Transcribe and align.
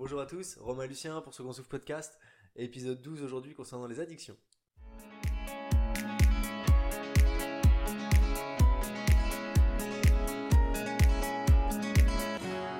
Bonjour 0.00 0.22
à 0.22 0.24
tous, 0.24 0.56
Romain 0.56 0.86
Lucien 0.86 1.20
pour 1.20 1.34
Second 1.34 1.52
Souffle 1.52 1.68
Podcast, 1.68 2.18
épisode 2.56 3.02
12 3.02 3.22
aujourd'hui 3.22 3.52
concernant 3.52 3.86
les 3.86 4.00
addictions. 4.00 4.34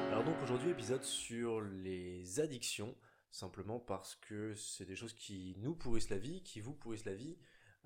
Alors 0.09 0.25
donc 0.25 0.35
aujourd'hui 0.43 0.71
épisode 0.71 1.05
sur 1.05 1.61
les 1.61 2.41
addictions, 2.41 2.97
simplement 3.31 3.79
parce 3.79 4.15
que 4.15 4.55
c'est 4.55 4.87
des 4.87 4.97
choses 4.97 5.13
qui 5.13 5.57
nous 5.59 5.75
pourrissent 5.75 6.09
la 6.09 6.17
vie, 6.17 6.43
qui 6.43 6.63
vous 6.63 6.73
pourrissent 6.73 7.05
la 7.05 7.15
vie, 7.15 7.37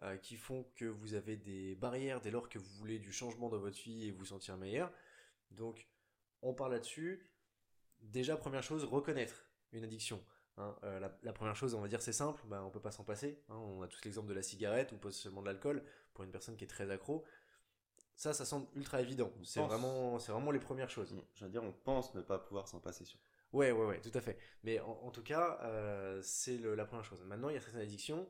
euh, 0.05 0.17
qui 0.17 0.37
font 0.37 0.65
que 0.77 0.85
vous 0.85 1.15
avez 1.15 1.37
des 1.37 1.75
barrières 1.75 2.21
dès 2.21 2.31
lors 2.31 2.49
que 2.49 2.61
vous 2.61 2.71
voulez 2.77 3.01
du 3.01 3.11
changement 3.11 3.49
dans 3.49 3.59
votre 3.59 3.83
vie 3.83 4.07
et 4.07 4.13
vous 4.13 4.27
sentir 4.27 4.57
meilleur. 4.57 4.93
Donc 5.51 5.89
on 6.41 6.55
parle 6.55 6.75
là-dessus. 6.75 7.34
Déjà 8.05 8.37
première 8.37 8.63
chose, 8.63 8.85
reconnaître 8.85 9.45
une 9.73 9.85
addiction. 9.85 10.23
hein. 10.57 10.77
Euh, 10.85 11.01
la, 11.01 11.19
la 11.23 11.33
première 11.33 11.57
chose, 11.57 11.75
on 11.75 11.81
va 11.81 11.89
dire, 11.89 12.01
c'est 12.03 12.13
simple, 12.13 12.43
ben, 12.47 12.63
on 12.63 12.71
peut 12.71 12.81
pas 12.81 12.93
s'en 12.93 13.05
passer. 13.05 13.43
hein. 13.49 13.57
On 13.57 13.83
a 13.83 13.89
tous 13.89 14.05
l'exemple 14.05 14.29
de 14.29 14.35
la 14.35 14.43
cigarette 14.43 14.93
ou 14.93 14.97
pas 14.97 15.11
seulement 15.11 15.41
de 15.43 15.47
l'alcool 15.47 15.83
pour 16.13 16.25
une 16.25 16.31
personne 16.31 16.57
qui 16.57 16.65
est 16.65 16.69
très 16.69 16.91
accro. 16.91 17.25
Ça, 18.17 18.33
ça 18.33 18.45
semble 18.45 18.69
ultra 18.77 19.01
évident. 19.01 19.33
C'est 19.43 19.61
vraiment, 19.61 20.19
c'est 20.21 20.31
vraiment 20.31 20.53
les 20.53 20.61
premières 20.61 20.91
choses. 20.91 21.17
Je 21.35 21.45
veux 21.45 21.51
dire, 21.51 21.65
on 21.65 21.73
pense 21.73 22.15
ne 22.15 22.21
pas 22.23 22.39
pouvoir 22.39 22.69
s'en 22.69 22.79
passer 22.79 23.05
sur. 23.05 23.19
Ouais, 23.53 23.73
ouais, 23.73 23.87
ouais, 23.87 24.01
tout 24.01 24.11
à 24.15 24.21
fait. 24.21 24.39
Mais 24.63 24.79
en, 24.81 24.93
en 25.03 25.11
tout 25.11 25.23
cas, 25.23 25.59
euh, 25.63 26.21
c'est 26.23 26.59
la 26.59 26.85
première 26.85 27.05
chose. 27.05 27.21
Maintenant, 27.25 27.49
il 27.49 27.55
y 27.55 27.57
a 27.57 27.61
certaines 27.61 27.81
addictions 27.81 28.29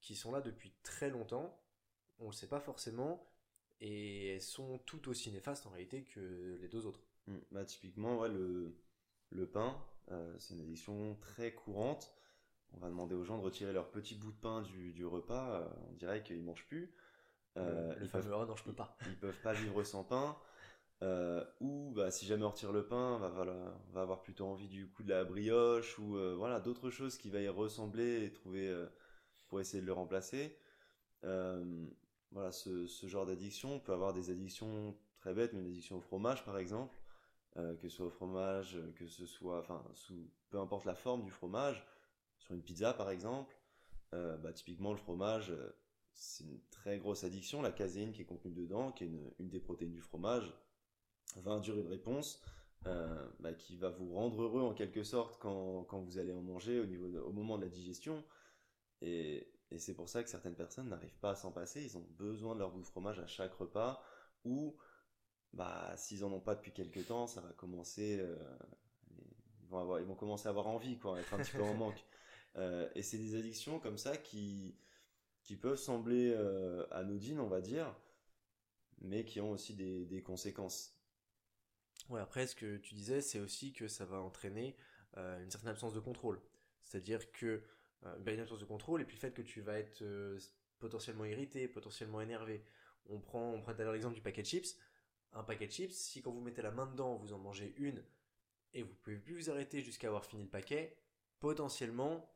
qui 0.00 0.14
sont 0.16 0.32
là 0.32 0.40
depuis 0.40 0.72
très 0.82 1.10
longtemps. 1.10 1.60
On 2.20 2.26
le 2.26 2.32
sait 2.32 2.48
pas 2.48 2.60
forcément. 2.60 3.26
Et 3.80 4.34
elles 4.34 4.42
sont 4.42 4.78
tout 4.86 5.08
aussi 5.08 5.30
néfastes 5.30 5.66
en 5.66 5.70
réalité 5.70 6.04
que 6.04 6.58
les 6.60 6.68
deux 6.68 6.86
autres. 6.86 7.02
Mm. 7.26 7.36
Bah, 7.52 7.64
typiquement, 7.64 8.18
ouais, 8.18 8.28
le, 8.28 8.74
le 9.30 9.46
pain, 9.46 9.76
euh, 10.10 10.34
c'est 10.38 10.54
une 10.54 10.60
addiction 10.60 11.16
très 11.20 11.52
courante. 11.52 12.14
On 12.74 12.78
va 12.78 12.88
demander 12.88 13.14
aux 13.14 13.24
gens 13.24 13.38
de 13.38 13.42
retirer 13.42 13.72
leur 13.72 13.90
petit 13.90 14.14
bout 14.14 14.32
de 14.32 14.36
pain 14.36 14.62
du, 14.62 14.92
du 14.92 15.06
repas. 15.06 15.62
euh, 15.62 15.68
on 15.90 15.94
dirait 15.94 16.22
qu'ils 16.22 16.42
mangent 16.42 16.66
plus. 16.66 16.94
Euh, 17.56 17.94
le 17.98 18.04
ils 18.04 18.08
fameux 18.08 18.30
peuvent- 18.30 18.40
ah 18.42 18.46
non, 18.46 18.56
je 18.56 18.64
peux 18.64 18.74
pas. 18.74 18.96
Ils 19.06 19.18
peuvent 19.18 19.40
pas 19.42 19.52
vivre 19.54 19.82
sans 19.84 20.04
pain. 20.04 20.36
Ou 21.60 21.92
bah, 21.94 22.10
si 22.10 22.26
jamais 22.26 22.44
on 22.44 22.50
retire 22.50 22.72
le 22.72 22.86
pain, 22.86 23.18
voilà, 23.34 23.54
on 23.88 23.92
va 23.92 24.02
avoir 24.02 24.22
plutôt 24.22 24.46
envie 24.46 24.68
du 24.68 24.88
coup 24.88 25.02
de 25.02 25.10
la 25.10 25.24
brioche 25.24 25.98
ou 25.98 26.16
voilà 26.36 26.60
d'autres 26.60 26.90
choses 26.90 27.16
qui 27.18 27.30
va 27.30 27.40
y 27.40 27.48
ressembler 27.48 28.24
et 28.24 28.32
trouver 28.32 28.74
pour 29.48 29.60
essayer 29.60 29.80
de 29.80 29.86
le 29.86 29.92
remplacer. 29.92 30.56
Voilà, 32.30 32.52
ce, 32.52 32.86
ce 32.86 33.06
genre 33.06 33.26
d'addiction, 33.26 33.74
on 33.76 33.80
peut 33.80 33.92
avoir 33.92 34.12
des 34.12 34.30
addictions 34.30 34.94
très 35.18 35.32
bêtes, 35.34 35.52
mais 35.52 35.60
une 35.60 35.66
addiction 35.68 35.96
au 35.96 36.00
fromage 36.00 36.44
par 36.44 36.58
exemple, 36.58 36.96
euh, 37.58 37.74
que 37.76 37.88
ce 37.88 37.96
soit 37.96 38.06
au 38.06 38.10
fromage, 38.10 38.76
euh, 38.76 38.92
que 38.92 39.06
ce 39.08 39.26
soit, 39.26 39.58
enfin, 39.58 39.84
peu 40.50 40.60
importe 40.60 40.84
la 40.84 40.94
forme 40.94 41.24
du 41.24 41.30
fromage, 41.30 41.84
sur 42.38 42.54
une 42.54 42.62
pizza 42.62 42.92
par 42.92 43.10
exemple, 43.10 43.56
euh, 44.14 44.36
bah, 44.36 44.52
typiquement 44.52 44.92
le 44.92 44.96
fromage, 44.96 45.52
c'est 46.12 46.44
une 46.44 46.60
très 46.70 46.98
grosse 46.98 47.24
addiction, 47.24 47.60
la 47.60 47.72
caséine 47.72 48.12
qui 48.12 48.22
est 48.22 48.26
contenue 48.26 48.54
dedans, 48.54 48.92
qui 48.92 49.04
est 49.04 49.10
une, 49.38 49.48
des 49.48 49.60
protéines 49.60 49.92
du 49.92 50.00
fromage, 50.00 50.52
va 51.36 51.52
induire 51.52 51.78
une 51.78 51.88
réponse 51.88 52.40
bah, 52.84 53.52
qui 53.52 53.76
va 53.76 53.90
vous 53.90 54.14
rendre 54.14 54.40
heureux 54.40 54.62
en 54.62 54.72
quelque 54.72 55.02
sorte 55.02 55.38
quand, 55.40 55.84
quand 55.84 56.00
vous 56.00 56.18
allez 56.18 56.32
en 56.32 56.40
manger 56.40 56.80
au, 56.80 56.86
niveau 56.86 57.06
au 57.20 57.32
moment 57.32 57.58
de 57.58 57.64
la 57.64 57.68
digestion. 57.68 58.24
Et, 59.02 59.52
et 59.70 59.78
c'est 59.78 59.94
pour 59.94 60.08
ça 60.08 60.22
que 60.22 60.30
certaines 60.30 60.54
personnes 60.54 60.88
n'arrivent 60.88 61.18
pas 61.18 61.30
à 61.30 61.36
s'en 61.36 61.52
passer, 61.52 61.82
ils 61.82 61.98
ont 61.98 62.06
besoin 62.16 62.54
de 62.54 62.60
leur 62.60 62.70
bout 62.70 62.80
de 62.80 62.86
fromage 62.86 63.18
à 63.18 63.26
chaque 63.26 63.52
repas, 63.54 64.02
ou 64.44 64.76
bah, 65.52 65.94
s'ils 65.96 66.24
en 66.24 66.32
ont 66.32 66.40
pas 66.40 66.54
depuis 66.54 66.72
quelques 66.72 67.06
temps, 67.06 67.26
ça 67.26 67.40
va 67.40 67.52
commencer, 67.52 68.18
euh, 68.20 68.36
ils, 69.62 69.68
vont 69.68 69.78
avoir, 69.78 70.00
ils 70.00 70.06
vont 70.06 70.14
commencer 70.14 70.46
à 70.46 70.50
avoir 70.50 70.68
envie, 70.68 70.98
quoi, 70.98 71.18
être 71.20 71.34
un 71.34 71.38
petit 71.38 71.52
peu 71.52 71.62
en 71.62 71.74
manque. 71.74 72.04
Euh, 72.56 72.88
et 72.94 73.02
c'est 73.02 73.18
des 73.18 73.34
addictions 73.34 73.78
comme 73.78 73.98
ça 73.98 74.16
qui, 74.16 74.76
qui 75.42 75.56
peuvent 75.56 75.78
sembler 75.78 76.32
euh, 76.34 76.86
anodines, 76.90 77.40
on 77.40 77.48
va 77.48 77.60
dire, 77.60 77.94
mais 79.00 79.24
qui 79.24 79.40
ont 79.40 79.50
aussi 79.50 79.74
des, 79.74 80.06
des 80.06 80.22
conséquences. 80.22 80.94
Ouais, 82.08 82.20
après, 82.20 82.46
ce 82.46 82.54
que 82.54 82.76
tu 82.78 82.94
disais, 82.94 83.20
c'est 83.20 83.40
aussi 83.40 83.72
que 83.72 83.88
ça 83.88 84.04
va 84.04 84.20
entraîner 84.20 84.76
une 85.16 85.50
certaine 85.50 85.70
absence 85.70 85.94
de 85.94 86.00
contrôle. 86.00 86.40
C'est-à-dire 86.84 87.32
que 87.32 87.60
bah, 88.02 88.30
une 88.32 88.38
absence 88.38 88.60
de 88.60 88.64
contrôle 88.64 89.02
et 89.02 89.04
puis 89.04 89.16
le 89.16 89.20
fait 89.20 89.32
que 89.32 89.42
tu 89.42 89.60
vas 89.60 89.76
être 89.80 90.04
potentiellement 90.78 91.24
irrité, 91.24 91.66
potentiellement 91.66 92.20
énervé. 92.20 92.64
On 93.06 93.20
prend, 93.20 93.52
on 93.52 93.60
prend 93.60 93.74
tout 93.74 93.82
à 93.82 93.92
l'exemple 93.92 94.14
du 94.14 94.20
paquet 94.20 94.42
de 94.42 94.46
chips. 94.46 94.76
Un 95.32 95.42
paquet 95.42 95.66
de 95.66 95.72
chips, 95.72 95.92
si 95.92 96.22
quand 96.22 96.32
vous 96.32 96.40
mettez 96.40 96.62
la 96.62 96.70
main 96.70 96.86
dedans, 96.86 97.16
vous 97.16 97.32
en 97.32 97.38
mangez 97.38 97.74
une 97.76 98.02
et 98.74 98.82
vous 98.82 98.94
pouvez 99.02 99.16
plus 99.16 99.34
vous 99.34 99.50
arrêter 99.50 99.82
jusqu'à 99.82 100.08
avoir 100.08 100.24
fini 100.24 100.42
le 100.42 100.48
paquet, 100.48 100.96
potentiellement, 101.40 102.28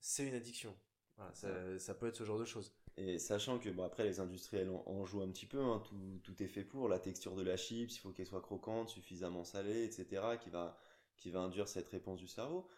c'est 0.00 0.26
une 0.26 0.34
addiction. 0.34 0.74
Voilà, 1.16 1.34
ça, 1.34 1.78
ça 1.78 1.94
peut 1.94 2.06
être 2.06 2.16
ce 2.16 2.24
genre 2.24 2.38
de 2.38 2.44
choses. 2.44 2.72
Et 2.96 3.18
sachant 3.18 3.58
que, 3.58 3.68
bon, 3.68 3.84
après, 3.84 4.04
les 4.04 4.20
industriels 4.20 4.70
en, 4.70 4.82
en 4.86 5.04
jouent 5.04 5.22
un 5.22 5.30
petit 5.30 5.46
peu, 5.46 5.60
hein, 5.60 5.82
tout, 5.86 6.20
tout 6.22 6.42
est 6.42 6.48
fait 6.48 6.64
pour, 6.64 6.88
la 6.88 6.98
texture 6.98 7.36
de 7.36 7.42
la 7.42 7.56
chips, 7.56 7.94
il 7.94 7.98
faut 7.98 8.10
qu'elle 8.10 8.26
soit 8.26 8.40
croquante, 8.40 8.88
suffisamment 8.88 9.44
salée, 9.44 9.84
etc., 9.84 10.22
qui 10.40 10.50
va, 10.50 10.76
qui 11.16 11.30
va 11.30 11.40
induire 11.40 11.68
cette 11.68 11.88
réponse 11.88 12.18
du 12.18 12.28
cerveau. 12.28 12.68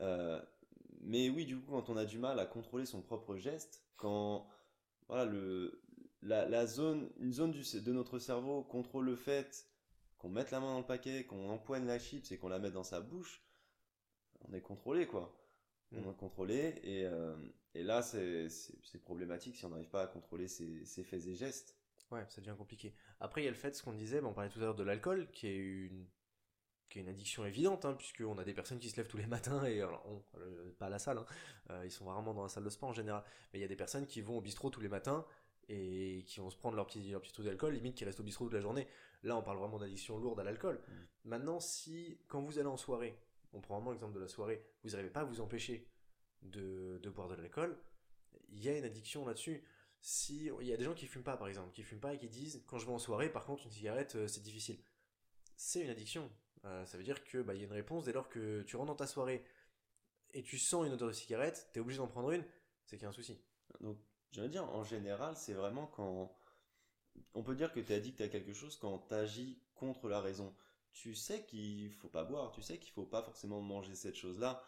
Euh, 0.00 0.40
mais 1.02 1.30
oui, 1.30 1.46
du 1.46 1.58
coup, 1.58 1.70
quand 1.70 1.88
on 1.88 1.96
a 1.96 2.04
du 2.04 2.18
mal 2.18 2.38
à 2.40 2.46
contrôler 2.46 2.84
son 2.84 3.00
propre 3.00 3.36
geste, 3.36 3.82
quand 3.96 4.46
voilà, 5.08 5.24
le, 5.24 5.82
la, 6.22 6.48
la 6.48 6.66
zone, 6.66 7.10
une 7.18 7.32
zone 7.32 7.50
du, 7.52 7.62
de 7.80 7.92
notre 7.92 8.18
cerveau 8.18 8.62
contrôle 8.62 9.06
le 9.06 9.16
fait 9.16 9.66
qu'on 10.18 10.28
mette 10.28 10.50
la 10.50 10.60
main 10.60 10.72
dans 10.72 10.80
le 10.80 10.86
paquet, 10.86 11.24
qu'on 11.24 11.48
empoigne 11.48 11.86
la 11.86 11.98
chips 11.98 12.30
et 12.32 12.38
qu'on 12.38 12.48
la 12.48 12.58
mette 12.58 12.74
dans 12.74 12.84
sa 12.84 13.00
bouche, 13.00 13.42
on 14.42 14.52
est 14.52 14.60
contrôlé, 14.60 15.06
quoi. 15.06 15.36
On 15.94 16.02
Mm. 16.02 16.10
est 16.10 16.16
contrôlé, 16.16 16.74
et, 16.82 17.04
euh, 17.06 17.36
et 17.74 17.82
là, 17.82 18.02
c'est 18.02 18.48
problématique 19.02 19.56
si 19.56 19.64
on 19.64 19.70
n'arrive 19.70 19.88
pas 19.90 20.02
à 20.02 20.06
contrôler 20.06 20.48
ses, 20.48 20.84
ses 20.84 21.04
faits 21.04 21.26
et 21.26 21.34
gestes. 21.34 21.76
Ouais, 22.10 22.24
ça 22.28 22.40
devient 22.40 22.56
compliqué. 22.58 22.94
Après, 23.20 23.40
il 23.42 23.44
y 23.44 23.48
a 23.48 23.50
le 23.50 23.56
fait, 23.56 23.74
ce 23.74 23.82
qu'on 23.82 23.92
disait, 23.92 24.20
bah, 24.20 24.28
on 24.28 24.34
parlait 24.34 24.50
tout 24.50 24.58
à 24.58 24.62
l'heure 24.62 24.74
de 24.74 24.82
l'alcool, 24.82 25.30
qui 25.32 25.46
est 25.46 25.56
une 25.56 26.06
qui 26.88 26.98
est 26.98 27.02
une 27.02 27.08
addiction 27.08 27.46
évidente, 27.46 27.84
hein, 27.84 27.94
puisqu'on 27.94 28.36
a 28.38 28.44
des 28.44 28.54
personnes 28.54 28.78
qui 28.80 28.90
se 28.90 28.96
lèvent 28.96 29.08
tous 29.08 29.16
les 29.16 29.26
matins, 29.26 29.64
et 29.64 29.80
alors, 29.80 30.04
on, 30.08 30.24
euh, 30.40 30.72
pas 30.78 30.86
à 30.86 30.90
la 30.90 30.98
salle, 30.98 31.18
hein, 31.18 31.26
euh, 31.70 31.82
ils 31.84 31.90
sont 31.92 32.06
rarement 32.06 32.34
dans 32.34 32.42
la 32.42 32.48
salle 32.48 32.64
de 32.64 32.70
sport 32.70 32.88
en 32.88 32.92
général, 32.92 33.24
mais 33.52 33.60
il 33.60 33.62
y 33.62 33.64
a 33.64 33.68
des 33.68 33.76
personnes 33.76 34.06
qui 34.08 34.20
vont 34.22 34.38
au 34.38 34.40
bistrot 34.40 34.70
tous 34.70 34.80
les 34.80 34.88
matins, 34.88 35.24
et 35.70 36.24
qui 36.26 36.40
vont 36.40 36.50
se 36.50 36.56
prendre 36.56 36.74
leur 36.74 36.86
petit, 36.86 37.10
leur 37.10 37.20
petit 37.20 37.32
truc 37.32 37.46
d'alcool, 37.46 37.74
limite 37.74 37.94
qui 37.94 38.04
restent 38.04 38.20
au 38.20 38.24
bistrot 38.24 38.46
toute 38.46 38.54
la 38.54 38.60
journée. 38.60 38.88
Là, 39.22 39.36
on 39.36 39.42
parle 39.42 39.58
vraiment 39.58 39.78
d'addiction 39.78 40.18
lourde 40.18 40.40
à 40.40 40.44
l'alcool. 40.44 40.80
Maintenant, 41.24 41.60
si, 41.60 42.18
quand 42.26 42.42
vous 42.42 42.58
allez 42.58 42.68
en 42.68 42.76
soirée, 42.76 43.16
on 43.52 43.60
prend 43.60 43.76
vraiment 43.76 43.92
l'exemple 43.92 44.14
de 44.14 44.20
la 44.20 44.28
soirée, 44.28 44.64
vous 44.82 44.90
n'arrivez 44.90 45.10
pas 45.10 45.20
à 45.20 45.24
vous 45.24 45.40
empêcher 45.40 45.86
de, 46.42 46.98
de 47.02 47.10
boire 47.10 47.28
de 47.28 47.34
l'alcool, 47.34 47.78
il 48.48 48.62
y 48.62 48.68
a 48.68 48.76
une 48.76 48.84
addiction 48.84 49.24
là-dessus. 49.24 49.62
Si 50.00 50.50
il 50.60 50.66
y 50.66 50.72
a 50.72 50.76
des 50.76 50.84
gens 50.84 50.94
qui 50.94 51.06
fument 51.06 51.22
pas 51.22 51.36
par 51.36 51.46
exemple, 51.46 51.72
qui 51.72 51.82
fument 51.82 52.00
pas 52.00 52.14
et 52.14 52.18
qui 52.18 52.28
disent 52.28 52.64
quand 52.66 52.78
je 52.78 52.86
vais 52.86 52.92
en 52.92 52.98
soirée, 52.98 53.30
par 53.30 53.44
contre 53.44 53.66
une 53.66 53.70
cigarette 53.70 54.16
euh, 54.16 54.26
c'est 54.26 54.42
difficile. 54.42 54.78
C'est 55.56 55.82
une 55.82 55.90
addiction. 55.90 56.30
Euh, 56.64 56.86
ça 56.86 56.96
veut 56.96 57.04
dire 57.04 57.22
que 57.22 57.42
bah, 57.42 57.54
il 57.54 57.60
y 57.60 57.62
a 57.62 57.66
une 57.66 57.72
réponse 57.72 58.06
dès 58.06 58.12
lors 58.12 58.28
que 58.30 58.62
tu 58.62 58.76
rentres 58.76 58.88
dans 58.88 58.96
ta 58.96 59.06
soirée 59.06 59.44
et 60.32 60.42
tu 60.42 60.58
sens 60.58 60.86
une 60.86 60.92
odeur 60.94 61.08
de 61.08 61.12
cigarette, 61.12 61.68
t'es 61.72 61.80
obligé 61.80 61.98
d'en 61.98 62.06
prendre 62.06 62.30
une, 62.30 62.44
c'est 62.86 62.96
qu'il 62.96 63.02
y 63.02 63.06
a 63.06 63.10
un 63.10 63.12
souci. 63.12 63.38
Donc, 63.80 63.98
je 64.30 64.40
veux 64.42 64.48
dire, 64.48 64.64
en 64.74 64.84
général, 64.84 65.36
c'est 65.36 65.54
vraiment 65.54 65.86
quand. 65.86 66.36
On 67.34 67.42
peut 67.42 67.54
dire 67.54 67.72
que 67.72 67.80
tu 67.80 67.92
es 67.92 67.96
addict 67.96 68.20
à 68.20 68.28
quelque 68.28 68.52
chose 68.52 68.76
quand 68.76 69.06
tu 69.08 69.14
agis 69.14 69.58
contre 69.74 70.08
la 70.08 70.20
raison. 70.20 70.54
Tu 70.92 71.14
sais 71.14 71.44
qu'il 71.44 71.92
faut 71.92 72.08
pas 72.08 72.24
boire, 72.24 72.52
tu 72.52 72.62
sais 72.62 72.78
qu'il 72.78 72.92
faut 72.92 73.04
pas 73.04 73.22
forcément 73.22 73.60
manger 73.60 73.94
cette 73.94 74.16
chose-là, 74.16 74.62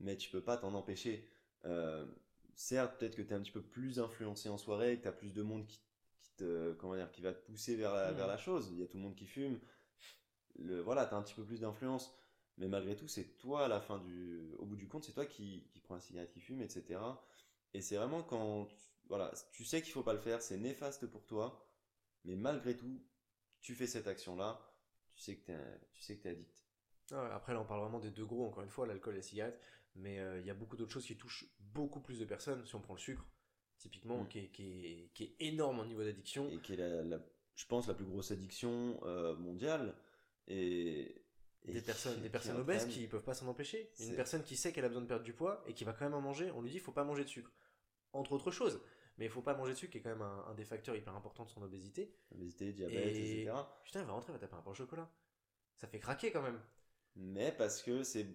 mais 0.00 0.16
tu 0.16 0.30
peux 0.30 0.42
pas 0.42 0.56
t'en 0.56 0.74
empêcher. 0.74 1.28
Euh, 1.64 2.06
certes, 2.54 2.98
peut-être 2.98 3.16
que 3.16 3.22
tu 3.22 3.30
es 3.30 3.34
un 3.34 3.40
petit 3.40 3.52
peu 3.52 3.62
plus 3.62 4.00
influencé 4.00 4.48
en 4.48 4.58
soirée, 4.58 4.98
que 4.98 5.02
tu 5.02 5.08
as 5.08 5.12
plus 5.12 5.32
de 5.32 5.42
monde 5.42 5.66
qui, 5.66 5.80
qui 6.20 6.32
te, 6.36 6.72
comment 6.74 6.94
dire, 6.94 7.10
qui 7.12 7.20
va 7.22 7.32
te 7.32 7.44
pousser 7.46 7.76
vers 7.76 7.92
la, 7.92 8.12
vers 8.12 8.26
la 8.26 8.38
chose. 8.38 8.70
Il 8.72 8.78
y 8.80 8.82
a 8.82 8.86
tout 8.86 8.96
le 8.96 9.02
monde 9.02 9.14
qui 9.14 9.26
fume. 9.26 9.60
Le, 10.58 10.80
voilà, 10.80 11.06
tu 11.06 11.14
as 11.14 11.18
un 11.18 11.22
petit 11.22 11.34
peu 11.34 11.44
plus 11.44 11.60
d'influence. 11.60 12.14
Mais 12.58 12.68
malgré 12.68 12.96
tout, 12.96 13.08
c'est 13.08 13.36
toi, 13.36 13.66
à 13.66 13.68
la 13.68 13.80
fin 13.80 13.98
du, 13.98 14.54
au 14.58 14.64
bout 14.64 14.76
du 14.76 14.88
compte, 14.88 15.04
c'est 15.04 15.12
toi 15.12 15.26
qui, 15.26 15.66
qui 15.70 15.80
prends 15.80 15.94
la 15.94 16.00
cigarette, 16.00 16.30
qui 16.32 16.40
fume, 16.40 16.62
etc. 16.62 16.98
Et 17.76 17.82
c'est 17.82 17.96
vraiment 17.96 18.22
quand, 18.22 18.64
tu- 18.66 18.76
voilà, 19.08 19.30
tu 19.52 19.64
sais 19.64 19.82
qu'il 19.82 19.92
faut 19.92 20.02
pas 20.02 20.14
le 20.14 20.18
faire, 20.18 20.40
c'est 20.40 20.56
néfaste 20.56 21.06
pour 21.06 21.26
toi, 21.26 21.68
mais 22.24 22.34
malgré 22.36 22.74
tout, 22.74 23.02
tu 23.60 23.74
fais 23.74 23.86
cette 23.86 24.06
action-là, 24.06 24.60
tu 25.14 25.20
sais 25.22 25.36
que 25.36 25.44
t'es, 25.46 25.58
tu 25.92 26.02
sais 26.02 26.16
que 26.16 26.22
t'es 26.22 26.30
addict. 26.30 26.64
Ah 27.12 27.34
après 27.36 27.52
là 27.52 27.60
on 27.60 27.66
parle 27.66 27.82
vraiment 27.82 28.00
des 28.00 28.10
deux 28.10 28.24
gros, 28.24 28.46
encore 28.46 28.62
une 28.64 28.70
fois, 28.70 28.86
l'alcool 28.86 29.14
et 29.14 29.18
la 29.18 29.22
cigarette, 29.22 29.60
mais 29.94 30.18
euh, 30.20 30.40
il 30.40 30.46
y 30.46 30.50
a 30.50 30.54
beaucoup 30.54 30.76
d'autres 30.76 30.92
choses 30.92 31.06
qui 31.06 31.16
touchent 31.16 31.44
beaucoup 31.60 32.00
plus 32.00 32.18
de 32.18 32.24
personnes, 32.24 32.64
si 32.64 32.74
on 32.74 32.80
prend 32.80 32.94
le 32.94 32.98
sucre, 33.00 33.24
typiquement, 33.78 34.22
Mm. 34.24 34.28
qui, 34.28 34.38
est, 34.38 34.48
qui, 34.48 34.86
est, 34.86 35.10
qui 35.14 35.24
est 35.24 35.36
énorme 35.40 35.80
au 35.80 35.84
niveau 35.84 36.02
d'addiction. 36.02 36.48
Et 36.48 36.58
qui 36.60 36.72
est, 36.72 36.76
la, 36.76 37.02
la- 37.02 37.20
je 37.56 37.66
pense, 37.66 37.86
la 37.88 37.94
plus 37.94 38.06
grosse 38.06 38.30
addiction 38.30 38.98
euh, 39.04 39.36
mondiale. 39.36 39.94
Et, 40.48 41.22
et 41.64 41.72
des 41.72 41.80
qui- 41.80 41.84
personnes, 41.86 42.16
des 42.16 42.22
qui 42.24 42.28
personnes 42.30 42.56
obèses 42.56 42.86
qui 42.86 43.06
peuvent 43.06 43.22
pas 43.24 43.34
s'en 43.34 43.46
empêcher. 43.48 43.90
Une 44.00 44.14
personne 44.16 44.42
qui 44.42 44.56
sait 44.56 44.72
qu'elle 44.72 44.84
a 44.84 44.88
besoin 44.88 45.02
de 45.02 45.08
perdre 45.08 45.24
du 45.24 45.32
poids 45.34 45.62
et 45.66 45.74
qui 45.74 45.84
va 45.84 45.92
quand 45.92 46.04
même 46.06 46.14
en 46.14 46.20
manger, 46.20 46.50
on 46.52 46.62
lui 46.62 46.70
dit 46.70 46.78
faut 46.78 46.92
pas 46.92 47.04
manger 47.04 47.24
de 47.24 47.28
sucre. 47.28 47.50
Entre 48.12 48.32
autres 48.32 48.50
choses. 48.50 48.80
Mais 49.18 49.24
il 49.24 49.30
faut 49.30 49.42
pas 49.42 49.54
manger 49.54 49.72
de 49.72 49.78
sucre 49.78 49.92
qui 49.92 49.98
est 49.98 50.02
quand 50.02 50.10
même 50.10 50.22
un, 50.22 50.44
un 50.48 50.54
des 50.54 50.64
facteurs 50.64 50.94
hyper 50.94 51.14
importants 51.14 51.44
de 51.44 51.50
son 51.50 51.62
obésité. 51.62 52.14
Obésité, 52.34 52.72
diabète, 52.72 53.16
Et- 53.16 53.40
etc. 53.42 53.52
Putain, 53.84 54.00
elle 54.00 54.06
va 54.06 54.12
rentrer, 54.12 54.32
elle 54.32 54.38
va 54.38 54.46
taper 54.46 54.56
un 54.56 54.62
pain 54.62 54.70
au 54.70 54.74
chocolat. 54.74 55.10
Ça 55.76 55.86
fait 55.86 55.98
craquer 55.98 56.30
quand 56.30 56.42
même. 56.42 56.60
Mais 57.16 57.50
parce 57.52 57.82
que 57.82 58.02
c'est 58.02 58.26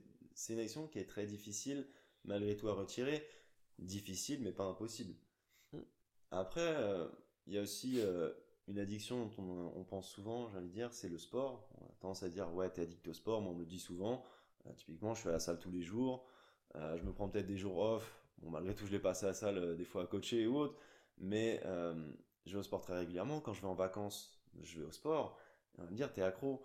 une 0.50 0.59
addiction 0.59 0.88
qui 0.88 1.00
est 1.00 1.06
très 1.06 1.25
difficile 1.27 1.88
malgré 2.23 2.56
tout 2.57 2.68
à 2.68 2.73
retirer. 2.73 3.25
Difficile, 3.79 4.41
mais 4.41 4.51
pas 4.51 4.65
impossible. 4.65 5.13
Mm. 5.74 5.79
Après, 6.31 6.62
euh, 6.77 7.07
il 7.47 7.53
y 7.53 7.57
a 7.57 7.62
aussi 7.62 8.00
euh, 8.01 8.31
une 8.67 8.79
addiction 8.79 9.25
dont 9.25 9.44
on, 9.44 9.79
on 9.79 9.83
pense 9.83 10.09
souvent, 10.09 10.50
j'allais 10.50 10.67
dire, 10.69 10.94
c'est 10.94 11.09
le 11.09 11.17
sport. 11.17 11.69
On 11.79 11.85
a 11.85 11.95
tendance 12.00 12.24
à 12.24 12.29
dire, 12.29 12.51
ouais, 12.53 12.69
t'es 12.71 12.81
addict 12.83 13.07
au 13.07 13.13
sport, 13.13 13.41
moi 13.41 13.51
on 13.51 13.56
me 13.56 13.59
le 13.62 13.65
dit 13.67 13.79
souvent. 13.79 14.24
Euh, 14.67 14.74
typiquement, 14.74 15.13
je 15.13 15.21
fais 15.21 15.29
à 15.29 15.33
la 15.33 15.39
salle 15.39 15.59
tous 15.59 15.71
les 15.71 15.81
jours. 15.83 16.27
Je 16.75 17.03
me 17.03 17.12
prends 17.12 17.27
peut-être 17.27 17.47
des 17.47 17.57
jours 17.57 17.77
off. 17.79 18.20
Bon, 18.41 18.49
malgré 18.49 18.75
tout, 18.75 18.85
je 18.85 18.91
l'ai 18.91 18.99
passé 18.99 19.25
à 19.25 19.29
la 19.29 19.33
salle 19.33 19.57
euh, 19.57 19.75
des 19.75 19.85
fois 19.85 20.03
à 20.03 20.05
coacher 20.07 20.47
ou 20.47 20.57
autre. 20.57 20.75
Mais 21.17 21.61
euh, 21.65 22.11
je 22.45 22.53
vais 22.53 22.59
au 22.59 22.63
sport 22.63 22.81
très 22.81 22.97
régulièrement. 22.97 23.39
Quand 23.41 23.53
je 23.53 23.61
vais 23.61 23.67
en 23.67 23.75
vacances, 23.75 24.41
je 24.61 24.79
vais 24.79 24.85
au 24.85 24.91
sport. 24.91 25.38
On 25.77 25.83
va 25.83 25.89
me 25.89 25.95
dire, 25.95 26.11
t'es 26.11 26.21
accro. 26.21 26.63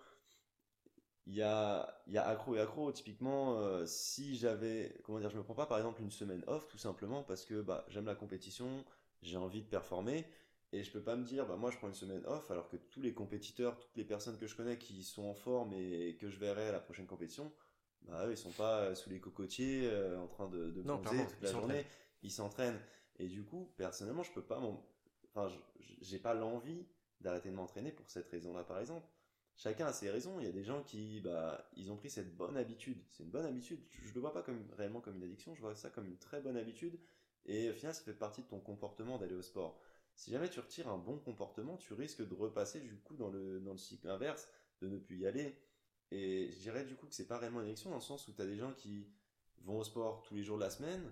Il 1.27 1.35
y 1.35 1.43
a, 1.43 2.03
il 2.07 2.15
y 2.15 2.19
a 2.19 2.27
accro 2.27 2.55
et 2.55 2.61
accro. 2.61 2.91
Typiquement, 2.93 3.59
euh, 3.59 3.85
si 3.87 4.37
j'avais, 4.37 4.97
comment 5.05 5.19
dire, 5.19 5.31
je 5.31 5.37
me 5.37 5.43
prends 5.43 5.55
pas 5.55 5.67
par 5.67 5.79
exemple 5.79 6.01
une 6.03 6.11
semaine 6.11 6.43
off, 6.47 6.69
tout 6.69 6.79
simplement 6.79 7.23
parce 7.23 7.45
que 7.45 7.61
bah, 7.61 7.85
j'aime 7.89 8.07
la 8.07 8.15
compétition, 8.15 8.85
j'ai 9.23 9.37
envie 9.37 9.63
de 9.63 9.67
performer. 9.69 10.25
Et 10.73 10.83
je 10.83 10.91
peux 10.91 11.03
pas 11.03 11.17
me 11.17 11.25
dire, 11.25 11.47
bah 11.47 11.57
moi 11.57 11.71
je 11.71 11.77
prends 11.79 11.89
une 11.89 11.95
semaine 11.95 12.23
off, 12.27 12.51
alors 12.51 12.69
que 12.69 12.77
tous 12.77 13.01
les 13.01 13.15
compétiteurs, 13.15 13.79
toutes 13.79 13.97
les 13.97 14.05
personnes 14.05 14.37
que 14.37 14.47
je 14.47 14.57
connais 14.57 14.79
qui 14.79 15.05
sont 15.05 15.25
en 15.25 15.35
forme 15.35 15.73
et 15.73 16.17
que 16.21 16.29
je 16.29 16.39
verrai 16.39 16.69
à 16.69 16.73
la 16.73 16.81
prochaine 16.81 17.07
compétition, 17.07 17.53
bah 18.09 18.27
eux, 18.27 18.33
ils 18.33 18.37
sont 18.37 18.53
pas 18.53 18.95
sous 18.95 19.11
les 19.11 19.21
cocotiers 19.21 19.87
euh, 19.87 20.19
en 20.21 20.27
train 20.29 20.49
de, 20.49 20.71
de 20.71 20.83
Non, 20.83 20.97
bronzer 20.99 21.27
toute 21.27 21.43
la 21.43 21.53
journée. 21.53 21.85
Ils 22.23 22.31
s'entraînent. 22.31 22.81
Et 23.19 23.29
du 23.29 23.45
coup, 23.45 23.73
personnellement, 23.77 24.23
je 24.23 24.33
peux 24.33 24.43
pas 24.43 24.59
m'en- 24.61 24.83
Enfin, 25.35 25.55
j'ai 26.01 26.19
pas 26.19 26.33
l'envie 26.35 26.87
d'arrêter 27.21 27.51
de 27.51 27.55
m'entraîner 27.55 27.93
pour 27.93 28.09
cette 28.09 28.29
raison-là, 28.29 28.65
par 28.65 28.81
exemple. 28.81 29.07
Chacun 29.57 29.87
a 29.87 29.93
ses 29.93 30.11
raisons. 30.11 30.39
Il 30.41 30.47
y 30.47 30.49
a 30.49 30.53
des 30.53 30.65
gens 30.65 30.83
qui, 30.83 31.21
bah, 31.21 31.69
ils 31.77 31.91
ont 31.91 31.97
pris 31.97 32.11
cette 32.11 32.37
bonne 32.37 32.57
habitude. 32.57 32.99
C'est 33.11 33.23
une 33.25 33.31
bonne 33.31 33.47
habitude. 33.47 33.81
Je, 33.91 34.09
je 34.09 34.15
le 34.15 34.21
vois 34.21 34.33
pas 34.33 34.43
comme 34.43 34.63
réellement 34.77 35.01
comme 35.01 35.17
une 35.17 35.23
addiction. 35.25 35.55
Je 35.55 35.61
vois 35.61 35.75
ça 35.75 35.91
comme 35.91 36.07
une 36.07 36.19
très 36.19 36.41
bonne 36.41 36.57
habitude. 36.57 36.99
Et 37.47 37.71
au 37.71 37.73
final, 37.73 37.95
ça 37.95 38.03
fait 38.03 38.15
partie 38.15 38.43
de 38.43 38.47
ton 38.49 38.61
comportement 38.61 39.19
d'aller 39.19 39.35
au 39.35 39.43
sport. 39.43 39.81
Si 40.15 40.31
jamais 40.31 40.49
tu 40.49 40.61
retires 40.61 40.89
un 40.89 40.99
bon 40.99 41.19
comportement, 41.19 41.77
tu 41.77 41.95
risques 41.95 42.27
de 42.27 42.35
repasser 42.35 42.81
du 42.81 42.97
coup 42.97 43.17
dans 43.17 43.29
le, 43.31 43.61
dans 43.61 43.73
le 43.73 43.79
cycle 43.79 44.09
inverse, 44.09 44.49
de 44.81 44.89
ne 44.89 44.99
plus 44.99 45.19
y 45.19 45.27
aller. 45.27 45.57
Et 46.11 46.51
je 46.53 46.59
dirais 46.61 46.85
du 46.85 46.95
coup 46.97 47.07
que 47.07 47.15
c'est 47.15 47.27
pas 47.27 47.39
réellement 47.39 47.61
une 47.61 47.67
addiction 47.67 47.91
dans 47.91 47.97
le 47.97 48.03
sens 48.03 48.29
où 48.29 48.33
tu 48.33 48.41
as 48.43 48.47
des 48.47 48.57
gens 48.57 48.73
qui 48.73 49.07
vont 49.63 49.79
au 49.79 49.85
sport 49.85 50.23
tous 50.23 50.35
les 50.35 50.43
jours 50.43 50.57
de 50.57 50.63
la 50.63 50.71
semaine, 50.71 51.11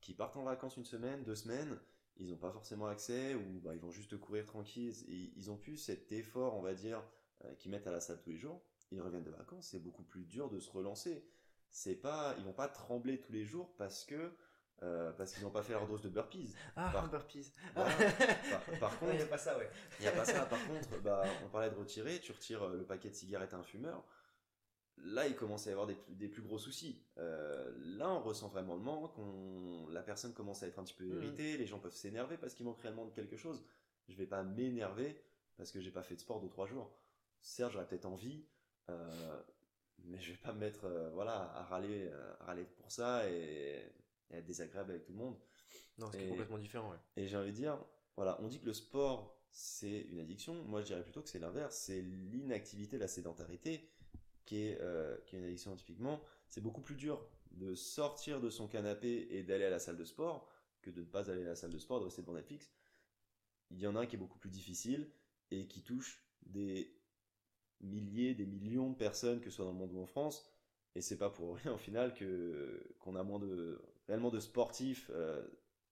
qui 0.00 0.14
partent 0.14 0.36
en 0.36 0.44
vacances 0.44 0.76
une 0.76 0.84
semaine, 0.84 1.22
deux 1.24 1.34
semaines, 1.34 1.78
ils 2.18 2.30
n'ont 2.30 2.36
pas 2.36 2.50
forcément 2.50 2.86
accès 2.86 3.34
ou 3.34 3.60
bah, 3.60 3.74
ils 3.74 3.80
vont 3.80 3.90
juste 3.90 4.16
courir 4.18 4.44
tranquille. 4.46 4.94
Et 5.08 5.32
ils 5.36 5.50
ont 5.50 5.56
plus 5.56 5.76
cet 5.76 6.12
effort, 6.12 6.56
on 6.56 6.62
va 6.62 6.74
dire, 6.74 7.02
euh, 7.44 7.54
qu'ils 7.54 7.70
mettent 7.70 7.86
à 7.86 7.92
la 7.92 8.00
salle 8.00 8.20
tous 8.22 8.30
les 8.30 8.36
jours. 8.36 8.60
Ils 8.92 9.00
reviennent 9.02 9.24
de 9.24 9.30
vacances, 9.30 9.68
c'est 9.70 9.80
beaucoup 9.82 10.04
plus 10.04 10.24
dur 10.24 10.48
de 10.48 10.60
se 10.60 10.70
relancer. 10.70 11.24
C'est 11.70 11.96
pas, 11.96 12.34
ils 12.38 12.44
vont 12.44 12.52
pas 12.52 12.68
trembler 12.68 13.20
tous 13.20 13.32
les 13.32 13.44
jours 13.44 13.74
parce 13.76 14.04
que 14.04 14.32
euh, 14.82 15.10
parce 15.12 15.32
qu'ils 15.32 15.42
n'ont 15.42 15.50
pas 15.50 15.62
fait 15.62 15.72
leur 15.72 15.86
dose 15.86 16.02
de 16.02 16.08
burpees. 16.10 16.54
Ah, 16.76 16.90
Par- 16.92 17.08
burpees. 17.08 17.52
Voilà. 17.74 17.90
Par, 18.50 18.78
par 18.78 18.92
Non, 19.02 19.10
il 19.10 19.16
n'y 19.16 19.22
a 19.22 19.24
contre, 19.24 19.30
pas 19.30 19.38
ça, 19.38 19.56
ouais. 19.58 19.70
il 19.98 20.02
n'y 20.02 20.08
a 20.08 20.12
pas 20.12 20.24
ça. 20.24 20.44
Par 20.50 20.66
contre, 20.68 21.00
bah, 21.02 21.24
on 21.44 21.48
parlait 21.48 21.70
de 21.70 21.74
retirer. 21.74 22.20
Tu 22.20 22.32
retires 22.32 22.62
euh, 22.62 22.76
le 22.76 22.84
paquet 22.84 23.08
de 23.08 23.14
cigarettes 23.14 23.54
à 23.54 23.56
un 23.56 23.62
fumeur. 23.62 24.04
Là, 25.04 25.26
il 25.26 25.36
commence 25.36 25.66
à 25.66 25.70
y 25.70 25.72
avoir 25.72 25.86
des, 25.86 25.94
plus- 25.94 26.14
des 26.14 26.28
plus 26.28 26.42
gros 26.42 26.58
soucis. 26.58 27.00
Euh, 27.18 27.72
là, 27.96 28.10
on 28.10 28.20
ressent 28.22 28.48
vraiment 28.48 28.74
le 28.74 28.80
manque. 28.82 29.16
On, 29.18 29.86
la 29.90 30.02
personne 30.02 30.32
commence 30.32 30.62
à 30.62 30.66
être 30.68 30.78
un 30.78 30.84
petit 30.84 30.94
peu 30.94 31.04
Mhm. 31.04 31.16
irritée. 31.22 31.56
Les 31.58 31.66
gens 31.66 31.78
peuvent 31.78 31.94
s'énerver 31.94 32.36
parce 32.38 32.54
qu'ils 32.54 32.64
manquent 32.66 32.80
réellement 32.80 33.04
de 33.06 33.12
quelque 33.12 33.36
chose. 33.36 33.62
Je 34.08 34.16
vais 34.16 34.26
pas 34.26 34.42
m'énerver 34.42 35.20
parce 35.56 35.70
que 35.70 35.80
j'ai 35.80 35.90
pas 35.90 36.02
fait 36.02 36.14
de 36.16 36.20
sport 36.20 36.40
deux 36.40 36.48
trois 36.48 36.66
jours. 36.66 36.90
Certes, 37.40 37.72
j'aurais 37.72 37.86
peut-être 37.86 38.06
envie, 38.06 38.44
euh, 38.88 39.42
mais 40.04 40.18
je 40.20 40.32
vais 40.32 40.38
pas 40.38 40.52
me 40.52 40.60
mettre 40.60 40.84
euh, 40.86 41.10
voilà 41.10 41.52
à 41.54 41.62
râler, 41.64 42.10
à 42.40 42.44
râler 42.46 42.64
pour 42.64 42.90
ça 42.90 43.28
et, 43.30 43.82
et 44.30 44.36
être 44.36 44.44
désagréable 44.46 44.90
avec 44.92 45.04
tout 45.04 45.12
le 45.12 45.18
monde. 45.18 45.36
Non, 45.98 46.10
ce 46.10 46.16
qui 46.16 46.22
est 46.24 46.26
Et- 46.26 46.30
complètement 46.30 46.58
différent, 46.58 46.90
ouais. 46.90 46.98
Et 47.16 47.26
j'ai 47.28 47.36
envie 47.36 47.52
de 47.52 47.56
dire, 47.56 47.78
voilà, 48.16 48.38
on 48.42 48.48
dit 48.48 48.60
que 48.60 48.66
le 48.66 48.72
sport, 48.74 49.38
c'est 49.50 50.00
une 50.10 50.18
addiction. 50.20 50.54
Moi, 50.64 50.80
je 50.80 50.86
dirais 50.86 51.02
plutôt 51.02 51.22
que 51.22 51.28
c'est 51.28 51.38
l'inverse. 51.38 51.76
C'est 51.76 52.00
l'inactivité, 52.02 52.98
la 52.98 53.08
sédentarité, 53.08 53.88
qui 54.46 54.62
est, 54.62 54.80
euh, 54.80 55.18
qui 55.26 55.36
est 55.36 55.38
une 55.38 55.44
addiction 55.44 55.74
typiquement. 55.76 56.22
C'est 56.48 56.62
beaucoup 56.62 56.80
plus 56.80 56.94
dur 56.94 57.28
de 57.50 57.74
sortir 57.74 58.40
de 58.40 58.48
son 58.48 58.68
canapé 58.68 59.28
et 59.30 59.42
d'aller 59.42 59.64
à 59.64 59.70
la 59.70 59.78
salle 59.78 59.96
de 59.96 60.04
sport 60.04 60.48
que 60.82 60.90
de 60.90 61.00
ne 61.00 61.06
pas 61.06 61.30
aller 61.30 61.42
à 61.42 61.48
la 61.48 61.56
salle 61.56 61.70
de 61.70 61.78
sport, 61.78 62.00
de 62.00 62.04
rester 62.04 62.22
devant 62.22 62.34
Netflix. 62.34 62.72
Il 63.70 63.80
y 63.80 63.86
en 63.86 63.96
a 63.96 64.00
un 64.00 64.06
qui 64.06 64.16
est 64.16 64.18
beaucoup 64.18 64.38
plus 64.38 64.50
difficile 64.50 65.10
et 65.50 65.66
qui 65.66 65.82
touche 65.82 66.24
des 66.42 66.96
milliers, 67.80 68.34
des 68.34 68.46
millions 68.46 68.90
de 68.90 68.96
personnes, 68.96 69.40
que 69.40 69.50
ce 69.50 69.56
soit 69.56 69.64
dans 69.64 69.72
le 69.72 69.78
monde 69.78 69.92
ou 69.92 70.00
en 70.00 70.06
France. 70.06 70.48
Et 70.94 71.00
c'est 71.00 71.18
pas 71.18 71.30
pour 71.30 71.56
rien 71.56 71.72
au 71.74 71.78
final 71.78 72.14
que 72.14 72.94
qu'on 73.00 73.16
a 73.16 73.22
moins 73.22 73.38
de 73.38 73.82
réellement 74.06 74.30
de 74.30 74.40
sportifs 74.40 75.10
euh, 75.12 75.46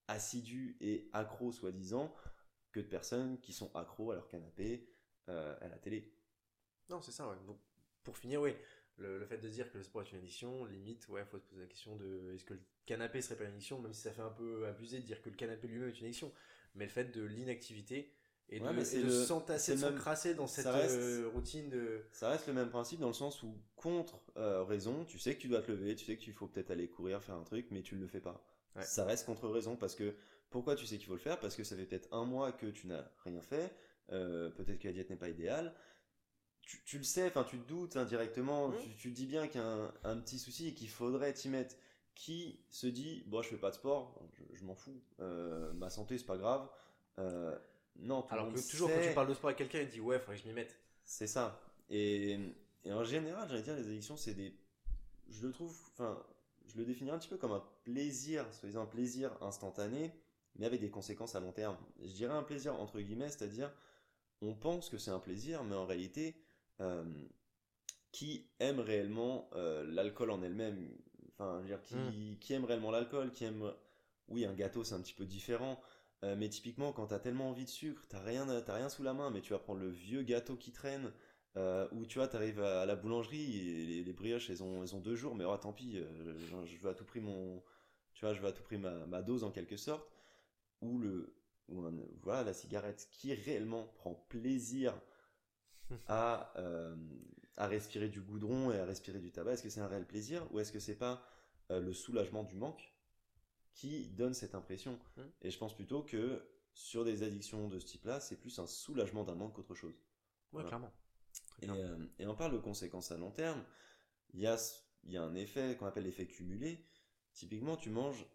assidus 0.06 0.76
et 0.80 1.10
accros 1.12 1.52
soi-disant 1.52 2.14
que 2.72 2.80
de 2.80 2.86
personnes 2.86 3.40
qui 3.40 3.52
sont 3.52 3.74
accros 3.74 4.12
à 4.12 4.14
leur 4.14 4.28
canapé 4.28 4.88
euh, 5.28 5.56
à 5.60 5.68
la 5.68 5.78
télé. 5.78 6.12
Non, 6.88 7.00
c'est 7.02 7.12
ça, 7.12 7.28
ouais. 7.28 7.36
Pour 8.04 8.16
finir, 8.16 8.40
oui, 8.40 8.54
le, 8.98 9.18
le 9.18 9.26
fait 9.26 9.38
de 9.38 9.48
dire 9.48 9.70
que 9.72 9.78
le 9.78 9.82
sport 9.84 10.02
est 10.02 10.12
une 10.12 10.18
addiction, 10.18 10.64
limite, 10.66 11.08
ouais, 11.08 11.24
faut 11.24 11.38
se 11.38 11.44
poser 11.44 11.62
la 11.62 11.66
question 11.66 11.96
de 11.96 12.32
est-ce 12.34 12.44
que 12.44 12.54
le 12.54 12.60
canapé 12.86 13.20
serait 13.20 13.36
pas 13.36 13.44
une 13.44 13.50
addiction, 13.50 13.80
même 13.80 13.92
si 13.92 14.02
ça 14.02 14.12
fait 14.12 14.22
un 14.22 14.30
peu 14.30 14.66
abusé 14.66 14.98
de 15.00 15.04
dire 15.04 15.20
que 15.22 15.30
le 15.30 15.36
canapé 15.36 15.66
lui-même 15.66 15.88
est 15.88 15.98
une 15.98 16.06
addiction, 16.06 16.32
mais 16.74 16.84
le 16.84 16.90
fait 16.90 17.06
de 17.10 17.22
l'inactivité 17.22 18.12
et 18.50 18.60
de, 18.60 18.64
Ouais, 18.64 18.96
et 18.96 19.02
de 19.02 19.08
s'entasser, 19.10 19.74
de 19.74 19.80
même- 19.80 19.92
s'encrasser 19.96 20.34
dans 20.34 20.46
cette 20.46 20.66
reste- 20.66 20.96
euh, 20.98 21.28
routine 21.32 21.70
de. 21.70 22.04
Ça 22.12 22.28
reste 22.28 22.46
le 22.46 22.52
même 22.52 22.68
principe 22.68 23.00
dans 23.00 23.06
le 23.08 23.14
sens 23.14 23.42
où 23.42 23.56
contre 23.74 24.20
euh, 24.36 24.62
raison, 24.64 25.04
tu 25.06 25.18
sais 25.18 25.34
que 25.34 25.40
tu 25.40 25.48
dois 25.48 25.62
te 25.62 25.72
lever, 25.72 25.96
tu 25.96 26.04
sais 26.04 26.16
qu'il 26.18 26.34
faut 26.34 26.46
peut-être 26.46 26.70
aller 26.70 26.86
courir, 26.88 27.22
faire 27.22 27.36
un 27.36 27.42
truc, 27.44 27.66
mais 27.70 27.80
tu 27.82 27.94
ne 27.96 28.00
le 28.02 28.06
fais 28.06 28.20
pas. 28.20 28.44
Ouais. 28.76 28.82
Ça 28.82 29.04
reste 29.06 29.24
contre 29.24 29.48
raison 29.48 29.76
parce 29.76 29.94
que 29.94 30.14
pourquoi 30.50 30.76
tu 30.76 30.84
sais 30.86 30.98
qu'il 30.98 31.06
faut 31.06 31.14
le 31.14 31.20
faire? 31.20 31.40
Parce 31.40 31.56
que 31.56 31.64
ça 31.64 31.74
fait 31.74 31.86
peut-être 31.86 32.08
un 32.12 32.24
mois 32.26 32.52
que 32.52 32.66
tu 32.66 32.86
n'as 32.86 33.08
rien 33.24 33.40
fait, 33.40 33.72
euh, 34.12 34.50
peut-être 34.50 34.78
que 34.78 34.88
la 34.88 34.92
diète 34.92 35.08
n'est 35.10 35.16
pas 35.16 35.30
idéale. 35.30 35.74
Tu, 36.66 36.82
tu 36.84 36.98
le 36.98 37.04
sais, 37.04 37.26
enfin 37.28 37.44
tu 37.44 37.58
te 37.58 37.68
doutes 37.68 37.96
indirectement, 37.96 38.68
Mhm. 38.68 38.78
tu, 38.78 38.94
tu 38.96 39.10
dis 39.10 39.26
bien 39.26 39.48
qu'il 39.48 39.60
y 39.60 39.64
a 39.64 39.66
un, 39.66 39.92
un 40.04 40.16
petit 40.18 40.38
souci 40.38 40.68
et 40.68 40.74
qu'il 40.74 40.88
faudrait 40.88 41.32
t'y 41.32 41.48
mettre. 41.48 41.76
Qui 42.14 42.60
se 42.70 42.86
dit, 42.86 43.24
bon, 43.26 43.42
je 43.42 43.48
fais 43.48 43.56
pas 43.56 43.70
de 43.70 43.74
sport, 43.74 44.22
je, 44.34 44.56
je 44.56 44.64
m'en 44.64 44.76
fous, 44.76 45.02
euh, 45.18 45.72
ma 45.72 45.90
santé 45.90 46.16
c'est 46.16 46.24
pas 46.24 46.36
grave. 46.38 46.70
Euh, 47.18 47.58
non, 47.96 48.22
tout 48.22 48.32
Alors 48.32 48.52
que 48.52 48.70
toujours 48.70 48.88
quand 48.88 49.00
tu 49.02 49.12
parles 49.12 49.26
de 49.28 49.34
sport 49.34 49.48
avec 49.48 49.58
quelqu'un, 49.58 49.80
il 49.80 49.88
dit 49.88 50.00
ouais, 50.00 50.20
faudrait 50.20 50.36
que 50.36 50.42
je 50.44 50.46
m'y 50.48 50.54
mette. 50.54 50.78
c'est 51.04 51.26
ça. 51.26 51.60
Et, 51.90 52.38
et 52.84 52.92
en 52.92 53.02
général, 53.02 53.48
j'allais 53.48 53.62
dire, 53.62 53.74
les 53.74 53.88
addictions, 53.88 54.16
c'est 54.16 54.34
des. 54.34 54.54
Je 55.28 55.44
le 55.44 55.52
trouve. 55.52 55.76
Enfin, 55.92 56.22
je 56.66 56.76
le 56.78 56.84
définirais 56.84 57.16
un 57.16 57.18
petit 57.18 57.28
peu 57.28 57.36
comme 57.36 57.50
un 57.52 57.64
plaisir, 57.82 58.46
soi-disant 58.54 58.82
un 58.82 58.86
plaisir 58.86 59.36
instantané, 59.42 60.12
mais 60.54 60.66
avec 60.66 60.80
des 60.80 60.90
conséquences 60.90 61.34
à 61.34 61.40
long 61.40 61.50
terme. 61.52 61.76
Je 62.00 62.12
dirais 62.12 62.34
un 62.34 62.44
plaisir 62.44 62.76
entre 62.80 63.00
guillemets, 63.00 63.28
c'est-à-dire, 63.28 63.72
on 64.40 64.54
pense 64.54 64.88
que 64.88 64.98
c'est 64.98 65.10
un 65.10 65.18
plaisir, 65.18 65.64
mais 65.64 65.74
en 65.74 65.84
réalité, 65.84 66.36
qui 68.12 68.46
aime 68.60 68.80
réellement 68.80 69.50
euh, 69.54 69.84
l'alcool 69.84 70.30
en 70.30 70.42
elle-même 70.42 70.88
Enfin, 71.32 71.56
je 71.58 71.62
veux 71.62 71.68
dire, 71.68 71.82
qui, 71.82 72.38
qui 72.40 72.52
aime 72.52 72.64
réellement 72.64 72.92
l'alcool 72.92 73.32
Qui 73.32 73.44
aime. 73.44 73.72
Oui, 74.28 74.44
un 74.44 74.54
gâteau, 74.54 74.84
c'est 74.84 74.94
un 74.94 75.00
petit 75.00 75.14
peu 75.14 75.26
différent. 75.26 75.80
Euh, 76.22 76.36
mais 76.38 76.48
typiquement, 76.48 76.92
quand 76.92 77.08
t'as 77.08 77.18
tellement 77.18 77.50
envie 77.50 77.64
de 77.64 77.68
sucre, 77.68 78.06
t'as 78.08 78.20
rien, 78.20 78.46
t'as 78.62 78.74
rien 78.76 78.88
sous 78.88 79.02
la 79.02 79.14
main, 79.14 79.30
mais 79.30 79.40
tu 79.40 79.52
vas 79.52 79.58
prendre 79.58 79.80
le 79.80 79.90
vieux 79.90 80.22
gâteau 80.22 80.56
qui 80.56 80.70
traîne, 80.72 81.12
euh, 81.56 81.88
ou 81.92 82.06
tu 82.06 82.18
vois, 82.18 82.28
t'arrives 82.28 82.60
à, 82.62 82.82
à 82.82 82.86
la 82.86 82.94
boulangerie, 82.96 83.58
et 83.58 83.86
les, 83.86 84.04
les 84.04 84.12
brioches, 84.12 84.48
elles 84.48 84.62
ont, 84.62 84.82
elles 84.82 84.94
ont 84.94 85.00
deux 85.00 85.16
jours, 85.16 85.34
mais 85.34 85.44
oh, 85.44 85.56
tant 85.56 85.72
pis, 85.72 85.98
euh, 85.98 86.38
je, 86.38 86.64
je 86.64 86.78
veux 86.78 86.88
à 86.90 86.94
tout 86.94 87.04
prix 87.04 87.20
mon, 87.20 87.62
tu 88.14 88.24
vois, 88.24 88.32
je 88.32 88.40
veux 88.40 88.48
à 88.48 88.52
tout 88.52 88.62
prix 88.62 88.78
ma, 88.78 89.06
ma 89.06 89.22
dose 89.22 89.44
en 89.44 89.50
quelque 89.50 89.76
sorte, 89.76 90.08
ou 90.80 90.98
le, 90.98 91.34
ou 91.68 91.80
un- 91.82 91.92
voilà, 92.22 92.44
la 92.44 92.52
cigarette 92.54 93.08
qui 93.10 93.34
réellement 93.34 93.86
prend 93.94 94.14
plaisir 94.28 94.94
à, 96.06 96.52
euh, 96.58 96.96
à 97.56 97.66
respirer 97.68 98.08
du 98.08 98.20
goudron 98.20 98.72
et 98.72 98.78
à 98.78 98.84
respirer 98.84 99.20
du 99.20 99.30
tabac, 99.32 99.52
est-ce 99.54 99.62
que 99.62 99.70
c'est 99.70 99.80
un 99.80 99.86
réel 99.88 100.06
plaisir, 100.06 100.46
ou 100.52 100.60
est-ce 100.60 100.72
que 100.72 100.80
c'est 100.80 100.96
pas 100.96 101.22
euh, 101.70 101.80
le 101.80 101.92
soulagement 101.92 102.44
du 102.44 102.56
manque 102.56 102.92
qui 103.74 104.08
donne 104.10 104.34
cette 104.34 104.54
impression? 104.54 104.98
Mm. 105.16 105.22
Et 105.42 105.50
je 105.50 105.58
pense 105.58 105.74
plutôt 105.74 106.02
que 106.02 106.42
sur 106.74 107.04
des 107.04 107.22
addictions 107.22 107.68
de 107.68 107.78
ce 107.78 107.86
type-là, 107.86 108.20
c'est 108.20 108.36
plus 108.36 108.58
un 108.58 108.66
soulagement 108.66 109.24
d'un 109.24 109.34
manque 109.34 109.54
qu'autre 109.54 109.74
chose. 109.74 109.94
Ouais, 110.52 110.62
Voilà. 110.62 110.68
clairement. 110.68 110.92
Et, 111.62 111.68
euh, 111.70 112.06
et 112.18 112.26
on 112.26 112.34
parle 112.34 112.52
de 112.52 112.58
conséquences 112.58 113.12
à 113.12 113.16
long 113.16 113.30
terme. 113.30 113.62
Il 114.34 114.40
y 114.40 114.46
a, 114.46 114.58
ce- 114.58 114.80
il 115.04 115.12
y 115.12 115.16
a 115.16 115.22
un 115.24 115.34
effet 115.34 115.76
qu'on 115.78 115.86
appelle 115.86 116.04
l'effet 116.04 116.26
cumulé. 116.26 116.84
Typiquement, 117.32 117.76
tu 117.76 117.90
manges 117.90 118.26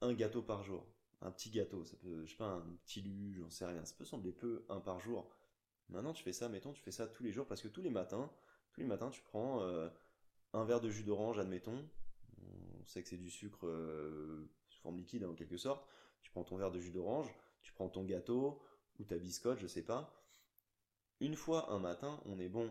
un 0.00 0.14
gâteau 0.14 0.42
par 0.42 0.62
jour. 0.64 0.86
Un 1.22 1.30
petit 1.30 1.50
gâteau, 1.50 1.84
ça 1.84 1.96
peut, 1.96 2.24
je 2.26 2.30
sais 2.32 2.36
pas, 2.36 2.46
un 2.50 2.76
petit 2.84 3.02
lu, 3.02 3.34
j'en 3.40 3.50
sais 3.50 3.66
rien. 3.66 3.84
Ça 3.84 3.94
peut 3.96 4.04
sembler 4.04 4.32
peu, 4.32 4.64
un 4.68 4.80
par 4.80 5.00
jour. 5.00 5.30
Maintenant, 5.88 6.12
tu 6.12 6.22
fais 6.22 6.32
ça, 6.32 6.48
mettons, 6.48 6.72
tu 6.72 6.82
fais 6.82 6.90
ça 6.90 7.06
tous 7.06 7.22
les 7.22 7.32
jours 7.32 7.46
parce 7.46 7.60
que 7.60 7.68
tous 7.68 7.82
les 7.82 7.90
matins, 7.90 8.30
tous 8.72 8.80
les 8.80 8.86
matins, 8.86 9.10
tu 9.10 9.22
prends 9.22 9.62
euh, 9.62 9.88
un 10.52 10.64
verre 10.64 10.80
de 10.80 10.90
jus 10.90 11.04
d'orange, 11.04 11.38
admettons. 11.38 11.88
On 12.80 12.86
sait 12.86 13.02
que 13.02 13.08
c'est 13.08 13.16
du 13.16 13.30
sucre 13.30 13.66
euh, 13.66 14.50
sous 14.68 14.80
forme 14.80 14.96
liquide, 14.96 15.24
hein, 15.24 15.30
en 15.30 15.34
quelque 15.34 15.56
sorte. 15.56 15.86
Tu 16.22 16.30
prends 16.30 16.44
ton 16.44 16.56
verre 16.56 16.70
de 16.70 16.80
jus 16.80 16.90
d'orange, 16.90 17.28
tu 17.62 17.72
prends 17.72 17.88
ton 17.88 18.04
gâteau 18.04 18.60
ou 18.98 19.04
ta 19.04 19.16
biscotte, 19.16 19.58
je 19.58 19.66
sais 19.66 19.82
pas. 19.82 20.12
Une 21.20 21.36
fois 21.36 21.72
un 21.72 21.78
matin, 21.78 22.20
on 22.26 22.38
est 22.38 22.48
bon. 22.48 22.70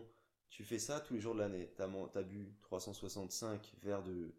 Tu 0.50 0.64
fais 0.64 0.78
ça 0.78 1.00
tous 1.00 1.14
les 1.14 1.20
jours 1.20 1.34
de 1.34 1.40
l'année. 1.40 1.72
T'as 1.76 1.88
t'as 2.12 2.22
bu 2.22 2.54
365 2.62 3.74
verres 3.82 4.02
de 4.02 4.32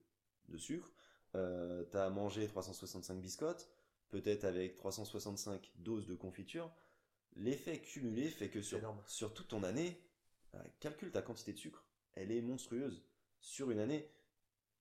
sucre, 0.57 0.91
euh, 1.35 1.83
tu 1.91 1.97
as 1.97 2.09
mangé 2.09 2.47
365 2.47 3.15
biscottes, 3.19 3.69
peut-être 4.09 4.45
avec 4.45 4.75
365 4.75 5.71
doses 5.77 6.07
de 6.07 6.15
confiture. 6.15 6.71
L'effet 7.35 7.79
cumulé 7.79 8.29
fait 8.29 8.49
que 8.49 8.61
sur, 8.61 8.79
sur 9.07 9.33
toute 9.33 9.49
ton 9.49 9.63
année, 9.63 10.01
euh, 10.55 10.59
calcule 10.79 11.11
ta 11.11 11.21
quantité 11.21 11.53
de 11.53 11.57
sucre, 11.57 11.85
elle 12.13 12.31
est 12.31 12.41
monstrueuse. 12.41 13.03
Sur 13.39 13.71
une 13.71 13.79
année, 13.79 14.09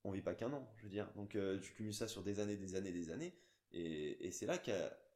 on 0.04 0.12
vit 0.12 0.22
pas 0.22 0.34
qu'un 0.34 0.52
an, 0.52 0.72
je 0.76 0.84
veux 0.84 0.90
dire. 0.90 1.10
Donc 1.16 1.34
euh, 1.34 1.58
tu 1.60 1.72
cumules 1.72 1.94
ça 1.94 2.06
sur 2.06 2.22
des 2.22 2.40
années, 2.40 2.56
des 2.56 2.76
années, 2.76 2.92
des 2.92 3.10
années, 3.10 3.34
et, 3.72 4.30
c'est 4.30 4.46
là 4.46 4.60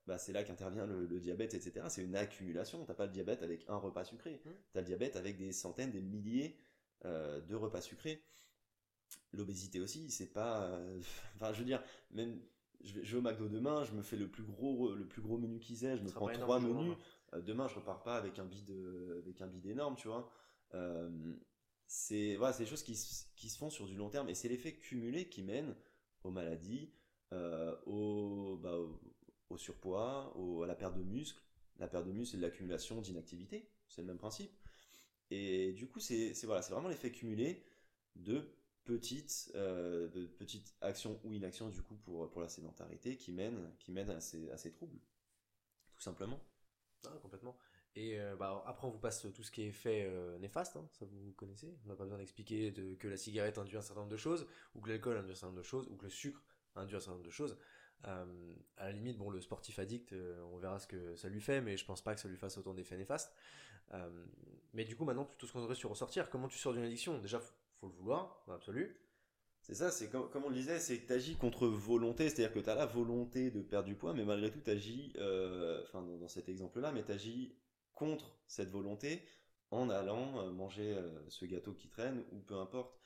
bah, 0.07 0.19
c'est 0.19 0.33
là 0.33 0.43
qu'intervient 0.43 0.87
le, 0.87 1.21
diabète, 1.21 1.55
etc. 1.55 1.87
C'est 1.91 2.03
une 2.03 2.17
accumulation. 2.17 2.85
T'as 2.85 2.95
pas 2.95 3.07
le 3.07 3.13
diabète 3.13 3.43
avec 3.43 3.65
un 3.69 3.77
repas 3.77 4.05
sucré. 4.05 4.41
Mmh. 4.45 4.51
Tu 4.73 4.79
as 4.79 4.81
le 4.81 4.87
diabète 4.87 5.17
avec 5.17 5.37
des 5.37 5.53
centaines, 5.53 5.93
des 5.93 6.01
milliers 6.01 6.57
de 7.05 7.55
repas 7.55 7.81
sucrés 7.81 8.25
l'obésité 9.33 9.81
aussi, 9.81 10.11
c'est 10.11 10.33
pas. 10.33 10.63
Euh, 10.63 11.01
enfin, 11.37 11.53
je 11.53 11.59
veux 11.61 11.65
dire, 11.65 11.83
même. 12.11 12.41
Je 12.81 13.01
vais, 13.01 13.17
au 13.17 13.21
McDo 13.21 13.49
demain, 13.49 13.83
je 13.83 13.93
me 13.93 14.03
fais 14.03 14.15
le 14.15 14.29
plus 14.29 14.45
gros, 14.45 14.95
le 14.95 15.05
plus 15.05 15.21
gros 15.21 15.37
menu 15.37 15.59
qu'ils 15.59 15.85
aient, 15.85 15.97
je 15.97 16.03
me 16.05 16.11
prends 16.11 16.29
trois 16.29 16.61
menus. 16.61 16.97
Euh, 17.35 17.41
demain, 17.41 17.69
je 17.69 17.75
repars 17.75 18.03
pas 18.03 18.17
avec 18.17 18.39
un 18.39 18.45
bide, 18.45 18.71
avec 19.19 19.41
un 19.41 19.47
bide 19.47 19.67
énorme, 19.67 19.97
tu 19.97 20.09
vois. 20.09 20.31
Euh, 20.75 21.35
c'est 21.87 22.37
voilà, 22.37 22.53
c'est 22.53 22.65
des 22.65 22.69
choses 22.71 22.83
qui, 22.83 22.93
qui, 23.37 23.49
se 23.49 23.59
font 23.59 23.71
sur 23.71 23.87
du 23.87 23.97
long 23.97 24.11
terme 24.11 24.29
et 24.29 24.35
c'est 24.35 24.49
l'effet 24.49 24.75
cumulé 24.75 25.29
qui 25.29 25.43
mène 25.43 25.75
aux 26.23 26.31
maladies, 26.31 26.93
au, 27.87 28.59
bah, 28.63 28.77
au, 29.49 29.57
surpoids, 29.57 30.35
à 30.63 30.67
la 30.67 30.75
perte 30.75 30.97
de 30.97 31.03
muscles. 31.03 31.43
La 31.79 31.89
perte 31.89 32.07
de 32.07 32.13
muscles, 32.13 32.33
c'est 32.33 32.37
de 32.39 32.43
l'accumulation 32.43 33.01
d'inactivité, 33.01 33.71
c'est 33.89 34.03
le 34.03 34.09
même 34.09 34.19
principe. 34.19 34.53
Et 35.31 35.73
du 35.73 35.87
coup, 35.87 36.01
c'est 36.01 36.33
voilà, 36.45 36.63
c'est 36.63 36.73
vraiment 36.73 36.89
l'effet 36.89 37.13
cumulé 37.13 37.65
de 38.17 38.59
petites, 38.89 39.53
euh, 39.55 40.09
de 40.09 40.27
petites 40.27 40.75
actions 40.81 41.21
ou 41.23 41.33
inactions 41.35 41.69
du 41.69 41.83
coup 41.83 41.97
pour, 41.97 42.31
pour 42.31 42.41
la 42.41 42.49
sédentarité 42.49 43.17
qui 43.17 43.33
mènent, 43.33 43.71
qui 43.79 43.93
mènent 43.93 44.11
à, 44.11 44.21
ces, 44.21 44.51
à 44.51 44.57
ces 44.57 44.73
troubles, 44.73 44.99
tout 45.93 46.01
simplement. 46.01 46.41
Ah, 47.07 47.17
complètement. 47.23 47.57
Et 47.97 48.19
euh, 48.21 48.37
bah, 48.37 48.63
après, 48.67 48.87
on 48.87 48.91
vous 48.91 48.99
passe 48.99 49.27
tout 49.35 49.43
ce 49.43 49.51
qui 49.51 49.63
est 49.63 49.73
fait 49.73 50.05
euh, 50.07 50.39
néfaste, 50.39 50.77
hein, 50.77 50.87
ça 50.93 51.05
vous 51.05 51.33
connaissez. 51.33 51.77
On 51.85 51.89
n'a 51.89 51.97
pas 51.97 52.05
besoin 52.05 52.19
d'expliquer 52.19 52.73
que 52.99 53.09
la 53.09 53.17
cigarette 53.17 53.59
induit 53.59 53.77
un 53.77 53.83
certain 53.83 54.01
nombre 54.01 54.13
de 54.13 54.17
choses, 54.17 54.47
ou 54.75 54.81
que 54.81 54.89
l'alcool 54.89 55.17
induit 55.17 55.33
un 55.33 55.35
certain 55.35 55.49
nombre 55.49 55.59
de 55.59 55.67
choses, 55.67 55.89
ou 55.89 55.97
que 55.97 56.05
le 56.05 56.11
sucre 56.11 56.43
induit 56.77 56.97
un 56.97 57.01
certain 57.01 57.13
nombre 57.13 57.25
de 57.27 57.31
choses. 57.31 57.59
à 58.05 58.25
la 58.79 58.93
limite, 58.93 59.19
bon, 59.19 59.31
le 59.31 59.41
sportif 59.41 59.79
addict, 59.79 60.15
on 60.53 60.59
verra 60.59 60.79
ce 60.79 60.87
que 60.87 61.17
ça 61.17 61.29
lui 61.29 61.41
fait, 61.41 61.61
mais 61.61 61.77
je 61.77 61.85
pense 61.85 62.03
pas 62.03 62.15
que 62.15 62.21
ça 62.21 62.29
lui 62.29 62.37
fasse 62.37 62.57
autant 62.59 62.75
d'effets 62.75 62.97
néfastes. 62.97 63.35
mais 64.75 64.85
du 64.85 64.97
coup, 64.97 65.05
maintenant, 65.05 65.25
tout 65.39 65.47
ce 65.47 65.53
qu'on 65.53 65.61
devrait 65.61 65.75
sur 65.75 65.91
ressortir, 65.91 66.31
comment 66.31 66.49
tu 66.49 66.59
sors 66.59 66.73
d'une 66.73 66.85
addiction? 66.85 67.19
Déjà, 67.19 67.41
faut 67.41 67.89
le 67.89 67.95
vouloir, 67.95 68.43
dans 68.47 68.53
l'absolu. 68.53 68.97
C'est 69.69 69.75
ça, 69.75 69.91
c'est 69.91 70.09
comme, 70.09 70.31
on 70.35 70.49
le 70.49 70.55
disait, 70.55 70.79
c'est 70.81 70.99
que 70.99 71.07
tu 71.07 71.13
agis 71.13 71.37
contre 71.37 71.67
volonté, 71.67 72.31
c'est-à-dire 72.31 72.55
que 72.55 72.61
tu 72.61 72.71
as 72.71 72.75
la 72.75 72.87
volonté 72.87 73.51
de 73.51 73.61
perdre 73.61 73.87
du 73.87 73.95
poids, 73.97 74.15
mais 74.15 74.25
malgré 74.25 74.51
tout, 74.51 74.63
tu 74.63 74.71
agis, 74.71 75.13
euh, 75.17 75.83
enfin 75.83 76.01
dans, 76.01 76.27
cet 76.27 76.49
exemple-là, 76.49 76.91
mais 76.91 77.05
tu 77.05 77.13
agis 77.13 77.55
contre 77.93 78.39
cette 78.47 78.71
volonté 78.71 79.23
en 79.71 79.91
allant 79.91 80.41
euh, 80.41 80.51
manger 80.53 80.95
euh, 80.95 81.29
ce 81.29 81.45
gâteau 81.45 81.75
qui 81.75 81.89
traîne 81.89 82.25
ou 82.33 82.39
peu 82.39 82.55
importe. 82.55 82.99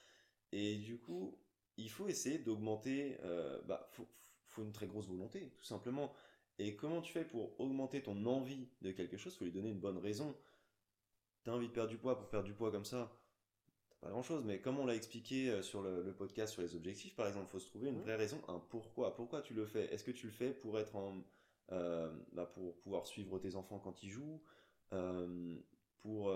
Et 0.52 0.76
du 0.76 1.00
coup, 1.00 1.37
il 1.78 1.90
faut 1.90 2.07
essayer 2.07 2.38
d'augmenter, 2.38 3.19
bah, 3.66 3.88
faut, 3.92 4.07
faut 4.47 4.62
une 4.62 4.73
très 4.73 4.87
grosse 4.87 5.09
volonté, 5.09 5.52
tout 5.57 5.64
simplement. 5.64 6.12
Et 6.59 6.76
comment 6.76 7.00
tu 7.00 7.12
fais 7.12 7.25
pour 7.25 7.59
augmenter 7.59 8.02
ton 8.02 8.25
envie 8.26 8.69
de 8.83 8.92
quelque 8.92 9.16
chose? 9.16 9.35
Faut 9.37 9.45
lui 9.45 9.52
donner 9.52 9.71
une 9.71 9.81
bonne 9.81 9.99
raison. 9.99 10.37
Tu 11.42 11.50
as 11.50 11.54
envie 11.54 11.69
de 11.69 11.73
perdre 11.73 11.90
du 11.90 11.99
poids 11.99 12.19
pour 12.19 12.28
perdre 12.28 12.47
du 12.47 12.54
poids 12.54 12.71
comme 12.71 12.85
ça 12.85 13.11
pas 14.03 14.11
grand 14.11 14.23
chose, 14.23 14.43
mais 14.45 14.59
comme 14.59 14.81
on 14.81 14.87
l'a 14.87 14.97
expliqué 14.97 15.49
euh, 15.49 15.63
sur 15.63 15.81
le, 15.81 16.13
podcast 16.13 16.53
sur 16.53 16.63
les 16.63 16.75
objectifs, 16.75 17.15
par 17.15 17.29
exemple, 17.29 17.47
il 17.49 17.53
faut 17.53 17.61
se 17.61 17.69
trouver 17.69 17.89
une 17.89 18.01
vraie 18.01 18.17
raison, 18.17 18.41
un 18.49 18.59
pourquoi. 18.59 19.15
Pourquoi 19.15 19.43
tu 19.43 19.55
le 19.55 19.65
fais? 19.65 19.95
Est-ce 19.95 20.03
que 20.03 20.11
tu 20.11 20.27
le 20.27 20.33
fais 20.33 20.51
pour 20.51 20.79
être 20.81 20.97
en, 20.97 21.23
euh, 21.71 22.13
bah, 22.33 22.51
pour 22.53 22.77
pouvoir 22.81 23.07
suivre 23.07 23.39
tes 23.39 23.55
enfants 23.55 23.79
quand 23.79 24.03
ils 24.03 24.11
jouent, 24.11 24.43
euh, 24.93 25.55
pour, 26.01 26.35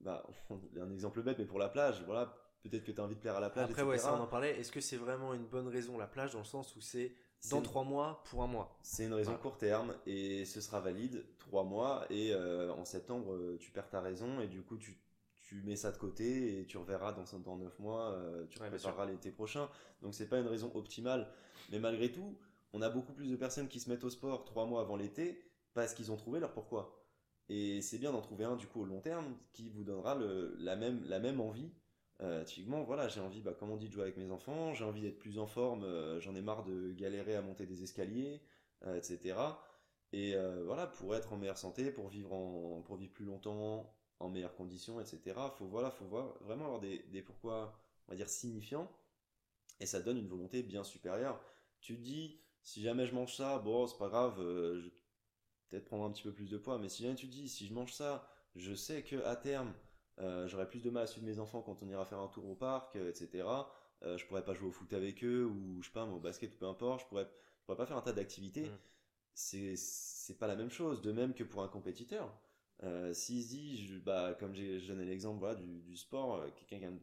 bah, 0.00 0.26
un 0.78 0.90
exemple 0.90 1.22
bête, 1.22 1.38
mais 1.38 1.46
pour 1.46 1.58
la 1.58 1.70
plage, 1.70 2.02
voilà, 2.04 2.36
peut-être 2.62 2.84
que 2.84 2.92
tu 2.92 3.00
as 3.00 3.04
envie 3.04 3.16
de 3.16 3.20
plaire 3.20 3.36
à 3.36 3.40
la 3.40 3.48
plage. 3.48 3.70
Après, 3.70 3.82
ouais, 3.82 3.96
ça 3.96 4.14
on 4.14 4.20
en 4.20 4.26
parlait. 4.26 4.60
Est-ce 4.60 4.70
que 4.70 4.82
c'est 4.82 4.98
vraiment 4.98 5.32
une 5.32 5.46
bonne 5.46 5.68
raison 5.68 5.96
la 5.96 6.06
plage 6.06 6.32
dans 6.32 6.40
le 6.40 6.44
sens 6.44 6.76
où 6.76 6.82
c'est 6.82 7.14
dans 7.48 7.62
trois 7.62 7.84
mois 7.84 8.22
pour 8.28 8.42
un 8.42 8.46
mois? 8.46 8.78
C'est 8.82 9.06
une 9.06 9.14
raison 9.14 9.38
court 9.38 9.56
terme 9.56 9.94
et 10.04 10.44
ce 10.44 10.60
sera 10.60 10.80
valide 10.80 11.24
trois 11.38 11.64
mois 11.64 12.04
et 12.10 12.34
en 12.34 12.84
septembre 12.84 13.56
tu 13.58 13.70
perds 13.70 13.88
ta 13.88 14.02
raison 14.02 14.40
et 14.40 14.48
du 14.48 14.60
coup 14.60 14.76
tu 14.76 14.98
tu 15.44 15.62
mets 15.62 15.76
ça 15.76 15.92
de 15.92 15.98
côté 15.98 16.58
et 16.60 16.66
tu 16.66 16.78
reverras 16.78 17.12
dans, 17.12 17.38
dans 17.38 17.56
9 17.56 17.78
mois, 17.78 18.12
euh, 18.12 18.46
tu 18.48 18.58
prépareras 18.58 19.06
l'été 19.06 19.30
prochain. 19.30 19.68
Donc 20.02 20.14
c'est 20.14 20.28
pas 20.28 20.38
une 20.38 20.46
raison 20.46 20.70
optimale. 20.74 21.30
Mais 21.70 21.78
malgré 21.78 22.10
tout, 22.10 22.38
on 22.72 22.80
a 22.80 22.88
beaucoup 22.88 23.12
plus 23.12 23.30
de 23.30 23.36
personnes 23.36 23.68
qui 23.68 23.78
se 23.78 23.90
mettent 23.90 24.04
au 24.04 24.10
sport 24.10 24.44
3 24.44 24.66
mois 24.66 24.80
avant 24.80 24.96
l'été 24.96 25.44
parce 25.74 25.92
qu'ils 25.92 26.10
ont 26.10 26.16
trouvé 26.16 26.40
leur 26.40 26.52
pourquoi. 26.52 26.98
Et 27.50 27.82
c'est 27.82 27.98
bien 27.98 28.12
d'en 28.12 28.22
trouver 28.22 28.44
un 28.44 28.56
du 28.56 28.66
coup 28.66 28.80
au 28.80 28.84
long 28.86 29.00
terme 29.00 29.36
qui 29.52 29.68
vous 29.68 29.84
donnera 29.84 30.14
le, 30.14 30.56
la, 30.58 30.76
même, 30.76 31.04
la 31.04 31.20
même 31.20 31.40
envie. 31.40 31.70
Euh, 32.22 32.42
typiquement, 32.44 32.82
voilà, 32.82 33.08
j'ai 33.08 33.20
envie, 33.20 33.42
bah, 33.42 33.52
comme 33.52 33.70
on 33.70 33.76
dit, 33.76 33.88
de 33.88 33.92
jouer 33.92 34.04
avec 34.04 34.16
mes 34.16 34.30
enfants, 34.30 34.72
j'ai 34.72 34.84
envie 34.84 35.02
d'être 35.02 35.18
plus 35.18 35.38
en 35.38 35.46
forme, 35.46 35.84
euh, 35.84 36.20
j'en 36.20 36.34
ai 36.34 36.40
marre 36.40 36.64
de 36.64 36.92
galérer 36.92 37.36
à 37.36 37.42
monter 37.42 37.66
des 37.66 37.82
escaliers, 37.82 38.40
etc. 38.96 39.36
Et 40.12 40.36
voilà, 40.64 40.86
pour 40.86 41.14
être 41.16 41.32
en 41.32 41.36
meilleure 41.36 41.58
santé, 41.58 41.90
pour 41.90 42.08
vivre, 42.08 42.32
en, 42.32 42.82
pour 42.82 42.96
vivre 42.96 43.12
plus 43.12 43.24
longtemps, 43.24 43.92
en 44.20 44.28
meilleures 44.28 44.54
conditions, 44.54 45.00
etc. 45.00 45.34
Faut 45.56 45.66
voilà, 45.66 45.90
faut 45.90 46.06
voir 46.06 46.34
vraiment 46.42 46.66
avoir 46.66 46.80
des, 46.80 47.22
pourquoi, 47.22 47.78
on 48.06 48.12
va 48.12 48.16
dire 48.16 48.28
signifiants, 48.28 48.90
et 49.80 49.86
ça 49.86 50.00
donne 50.00 50.18
une 50.18 50.28
volonté 50.28 50.62
bien 50.62 50.84
supérieure. 50.84 51.40
Tu 51.80 51.96
dis, 51.96 52.40
si 52.62 52.82
jamais 52.82 53.06
je 53.06 53.14
mange 53.14 53.34
ça, 53.34 53.58
bon, 53.58 53.86
c'est 53.86 53.98
pas 53.98 54.08
grave, 54.08 54.40
euh, 54.40 54.80
je 54.80 54.84
vais 54.84 54.92
peut-être 55.70 55.84
prendre 55.84 56.04
un 56.04 56.10
petit 56.10 56.22
peu 56.22 56.32
plus 56.32 56.50
de 56.50 56.58
poids, 56.58 56.78
mais 56.78 56.88
si 56.88 57.02
jamais 57.02 57.16
tu 57.16 57.26
dis, 57.26 57.48
si 57.48 57.66
je 57.66 57.74
mange 57.74 57.92
ça, 57.92 58.28
je 58.56 58.74
sais 58.74 59.02
que 59.02 59.22
à 59.24 59.36
terme, 59.36 59.72
euh, 60.20 60.46
j'aurai 60.46 60.68
plus 60.68 60.82
de 60.82 60.90
mal 60.90 61.04
à 61.04 61.06
suivre 61.06 61.26
mes 61.26 61.38
enfants 61.38 61.62
quand 61.62 61.82
on 61.82 61.88
ira 61.88 62.04
faire 62.04 62.20
un 62.20 62.28
tour 62.28 62.48
au 62.48 62.54
parc, 62.54 62.96
euh, 62.96 63.10
etc. 63.10 63.46
je 64.02 64.26
pourrais 64.26 64.44
pas 64.44 64.52
jouer 64.52 64.68
au 64.68 64.72
foot 64.72 64.92
avec 64.92 65.24
eux, 65.24 65.46
ou 65.46 65.82
je 65.82 65.86
sais 65.86 65.92
pas, 65.92 66.04
au 66.04 66.20
basket, 66.20 66.54
ou 66.54 66.58
peu 66.58 66.66
importe, 66.66 67.00
je 67.02 67.06
pourrais, 67.06 67.24
je 67.24 67.64
pourrais 67.64 67.78
pas 67.78 67.86
faire 67.86 67.96
un 67.96 68.02
tas 68.02 68.12
d'activités. 68.12 68.66
Mmh. 68.66 68.78
C'est, 69.32 69.76
c'est 69.76 70.38
pas 70.38 70.46
la 70.46 70.56
même 70.56 70.70
chose, 70.70 71.02
de 71.02 71.10
même 71.10 71.34
que 71.34 71.42
pour 71.42 71.62
un 71.62 71.68
compétiteur. 71.68 72.30
Euh, 72.82 73.12
s'il 73.14 73.42
se 73.42 73.48
dit, 73.48 74.02
bah, 74.04 74.36
comme 74.38 74.54
j'ai 74.54 74.80
donné 74.80 75.04
l'exemple 75.04 75.38
voilà, 75.38 75.54
du, 75.54 75.80
du, 75.82 75.96
sport, 75.96 76.36
euh, 76.36 76.48
quelqu'un 76.56 76.78
qui 76.78 76.84
a 76.84 76.88
un 76.88 76.98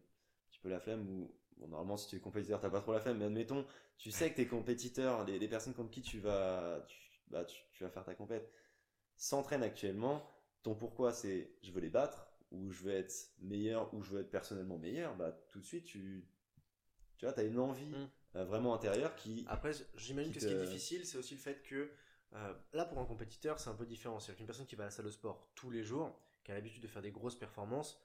petit 0.49 0.59
peu 0.59 0.69
la 0.69 0.79
flemme, 0.79 1.07
ou 1.09 1.33
bon, 1.57 1.67
normalement 1.67 1.97
si 1.97 2.09
tu 2.09 2.17
es 2.17 2.19
compétiteur, 2.19 2.59
t'as 2.59 2.69
pas 2.69 2.81
trop 2.81 2.91
la 2.91 2.99
flemme, 2.99 3.17
mais 3.17 3.25
admettons, 3.25 3.65
tu 3.97 4.11
sais 4.11 4.29
que 4.29 4.35
tes 4.35 4.47
compétiteurs, 4.47 5.25
les, 5.25 5.39
les, 5.39 5.47
personnes 5.47 5.73
contre 5.73 5.91
qui 5.91 6.01
tu 6.01 6.19
vas, 6.19 6.85
tu, 6.87 6.97
bah, 7.29 7.45
tu, 7.45 7.83
vas 7.83 7.89
faire 7.89 8.03
ta 8.03 8.13
compète, 8.15 8.51
s'entraînent 9.15 9.63
actuellement, 9.63 10.27
ton 10.61 10.75
pourquoi 10.75 11.13
c'est 11.13 11.55
je 11.61 11.71
veux 11.71 11.81
les 11.81 11.89
battre, 11.89 12.27
ou 12.51 12.69
je 12.71 12.83
veux 12.83 12.93
être 12.93 13.31
meilleur, 13.39 13.93
ou 13.93 14.03
je 14.03 14.11
veux 14.11 14.21
être 14.21 14.29
personnellement 14.29 14.77
meilleur, 14.77 15.15
bah, 15.15 15.31
tout 15.49 15.59
de 15.59 15.65
suite 15.65 15.85
tu, 15.85 16.27
tu 17.17 17.25
vois, 17.25 17.37
as 17.39 17.43
une 17.43 17.59
envie 17.59 17.85
mm. 17.85 18.09
euh, 18.35 18.45
vraiment 18.45 18.73
intérieure 18.73 19.15
qui. 19.15 19.45
Après, 19.47 19.71
j'imagine 19.95 20.33
que 20.33 20.39
ce 20.39 20.47
qui 20.47 20.53
est 20.53 20.65
difficile, 20.65 21.05
c'est 21.05 21.17
aussi 21.17 21.35
le 21.35 21.39
fait 21.39 21.63
que 21.63 21.91
euh, 22.33 22.53
là, 22.73 22.85
pour 22.85 22.99
un 22.99 23.05
compétiteur, 23.05 23.59
c'est 23.59 23.69
un 23.69 23.75
peu 23.75 23.85
différent. 23.85 24.19
C'est-à-dire 24.19 24.37
qu'une 24.37 24.45
personne 24.45 24.65
qui 24.65 24.75
va 24.75 24.83
à 24.83 24.87
la 24.87 24.91
salle 24.91 25.05
de 25.05 25.11
sport 25.11 25.49
tous 25.55 25.69
les 25.69 25.83
jours, 25.83 26.17
qui 26.43 26.51
a 26.51 26.55
l'habitude 26.55 26.81
de 26.81 26.87
faire 26.87 27.01
des 27.01 27.11
grosses 27.11 27.35
performances, 27.35 28.01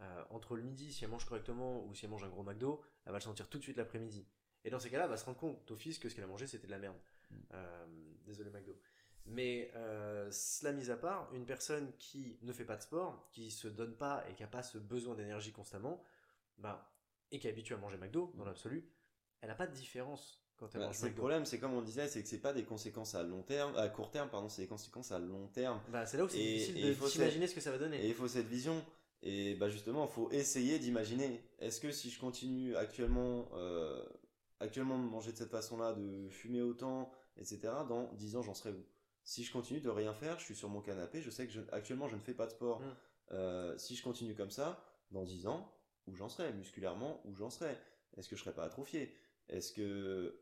euh, 0.00 0.24
entre 0.30 0.56
le 0.56 0.62
midi, 0.62 0.92
si 0.92 1.04
elle 1.04 1.10
mange 1.10 1.24
correctement 1.24 1.84
ou 1.84 1.94
si 1.94 2.04
elle 2.04 2.10
mange 2.10 2.24
un 2.24 2.28
gros 2.28 2.42
McDo, 2.42 2.82
elle 3.04 3.12
va 3.12 3.18
le 3.18 3.22
sentir 3.22 3.48
tout 3.48 3.58
de 3.58 3.62
suite 3.62 3.76
l'après-midi. 3.76 4.26
Et 4.64 4.70
dans 4.70 4.78
ces 4.78 4.90
cas-là, 4.90 5.04
elle 5.04 5.10
va 5.10 5.16
se 5.16 5.24
rendre 5.24 5.38
compte 5.38 5.66
d'office 5.66 5.98
que 5.98 6.08
ce 6.08 6.14
qu'elle 6.14 6.24
a 6.24 6.28
mangé, 6.28 6.46
c'était 6.46 6.66
de 6.66 6.72
la 6.72 6.78
merde. 6.78 6.96
Mm. 7.30 7.34
Euh, 7.54 7.86
désolé 8.26 8.50
McDo. 8.50 8.78
Mais 9.26 9.70
cela 10.32 10.72
mis 10.72 10.90
à 10.90 10.96
part, 10.96 11.32
une 11.34 11.44
personne 11.44 11.92
qui 11.98 12.38
ne 12.42 12.52
fait 12.52 12.64
pas 12.64 12.76
de 12.76 12.82
sport, 12.82 13.28
qui 13.30 13.50
se 13.50 13.68
donne 13.68 13.94
pas 13.94 14.24
et 14.28 14.34
qui 14.34 14.42
n'a 14.42 14.48
pas 14.48 14.62
ce 14.62 14.78
besoin 14.78 15.14
d'énergie 15.14 15.52
constamment, 15.52 16.02
bah, 16.58 16.90
et 17.30 17.38
qui 17.38 17.46
est 17.46 17.50
habituée 17.50 17.74
à 17.74 17.78
manger 17.78 17.98
McDo, 17.98 18.32
dans 18.34 18.44
l'absolu, 18.44 18.90
elle 19.40 19.48
n'a 19.48 19.54
pas 19.54 19.66
de 19.66 19.74
différence 19.74 20.42
bah, 20.74 20.90
le 21.02 21.14
problème, 21.14 21.44
c'est 21.44 21.58
comme 21.58 21.74
on 21.74 21.82
disait, 21.82 22.08
c'est 22.08 22.22
que 22.22 22.28
c'est 22.28 22.38
pas 22.40 22.52
des 22.52 22.64
conséquences 22.64 23.14
à 23.14 23.22
long 23.22 23.42
terme, 23.42 23.74
à 23.76 23.88
court 23.88 24.10
terme, 24.10 24.28
pardon, 24.28 24.48
c'est 24.48 24.62
des 24.62 24.68
conséquences 24.68 25.12
à 25.12 25.18
long 25.18 25.48
terme. 25.48 25.80
Bah, 25.90 26.06
c'est 26.06 26.16
là 26.16 26.24
où 26.24 26.28
c'est 26.28 26.38
difficile 26.38 26.96
d'imaginer 27.12 27.46
ce 27.46 27.54
que 27.54 27.60
ça 27.60 27.70
va 27.70 27.78
donner. 27.78 28.04
Et 28.04 28.08
il 28.08 28.14
faut 28.14 28.28
cette 28.28 28.46
vision. 28.46 28.82
Et 29.22 29.54
bah 29.54 29.68
justement, 29.68 30.06
il 30.06 30.12
faut 30.12 30.30
essayer 30.30 30.78
d'imaginer. 30.78 31.42
Est-ce 31.58 31.80
que 31.80 31.92
si 31.92 32.10
je 32.10 32.18
continue 32.18 32.74
actuellement, 32.76 33.48
euh, 33.54 34.02
actuellement 34.60 34.98
de 34.98 35.04
manger 35.04 35.32
de 35.32 35.36
cette 35.36 35.50
façon-là, 35.50 35.92
de 35.92 36.28
fumer 36.30 36.62
autant, 36.62 37.12
etc., 37.36 37.60
dans 37.88 38.10
10 38.14 38.36
ans, 38.36 38.42
j'en 38.42 38.54
serai 38.54 38.70
où? 38.70 38.82
Si 39.22 39.44
je 39.44 39.52
continue 39.52 39.80
de 39.80 39.90
rien 39.90 40.14
faire, 40.14 40.38
je 40.38 40.44
suis 40.44 40.56
sur 40.56 40.70
mon 40.70 40.80
canapé, 40.80 41.20
je 41.20 41.28
sais 41.28 41.46
que 41.46 41.52
actuellement 41.72 42.08
je 42.08 42.16
ne 42.16 42.20
fais 42.20 42.32
pas 42.32 42.46
de 42.46 42.52
sport. 42.52 42.80
Mm. 42.80 42.96
Euh, 43.32 43.78
si 43.78 43.94
je 43.94 44.02
continue 44.02 44.34
comme 44.34 44.50
ça, 44.50 44.82
dans 45.10 45.22
10 45.22 45.46
ans, 45.46 45.70
où 46.06 46.14
j'en 46.14 46.30
serai? 46.30 46.52
Musculairement, 46.54 47.20
où 47.26 47.34
j'en 47.34 47.50
serai? 47.50 47.76
Est-ce 48.16 48.28
que 48.28 48.36
je 48.36 48.40
serai 48.42 48.54
pas 48.54 48.64
atrophié? 48.64 49.14
Est-ce 49.48 49.72
que 49.72 50.40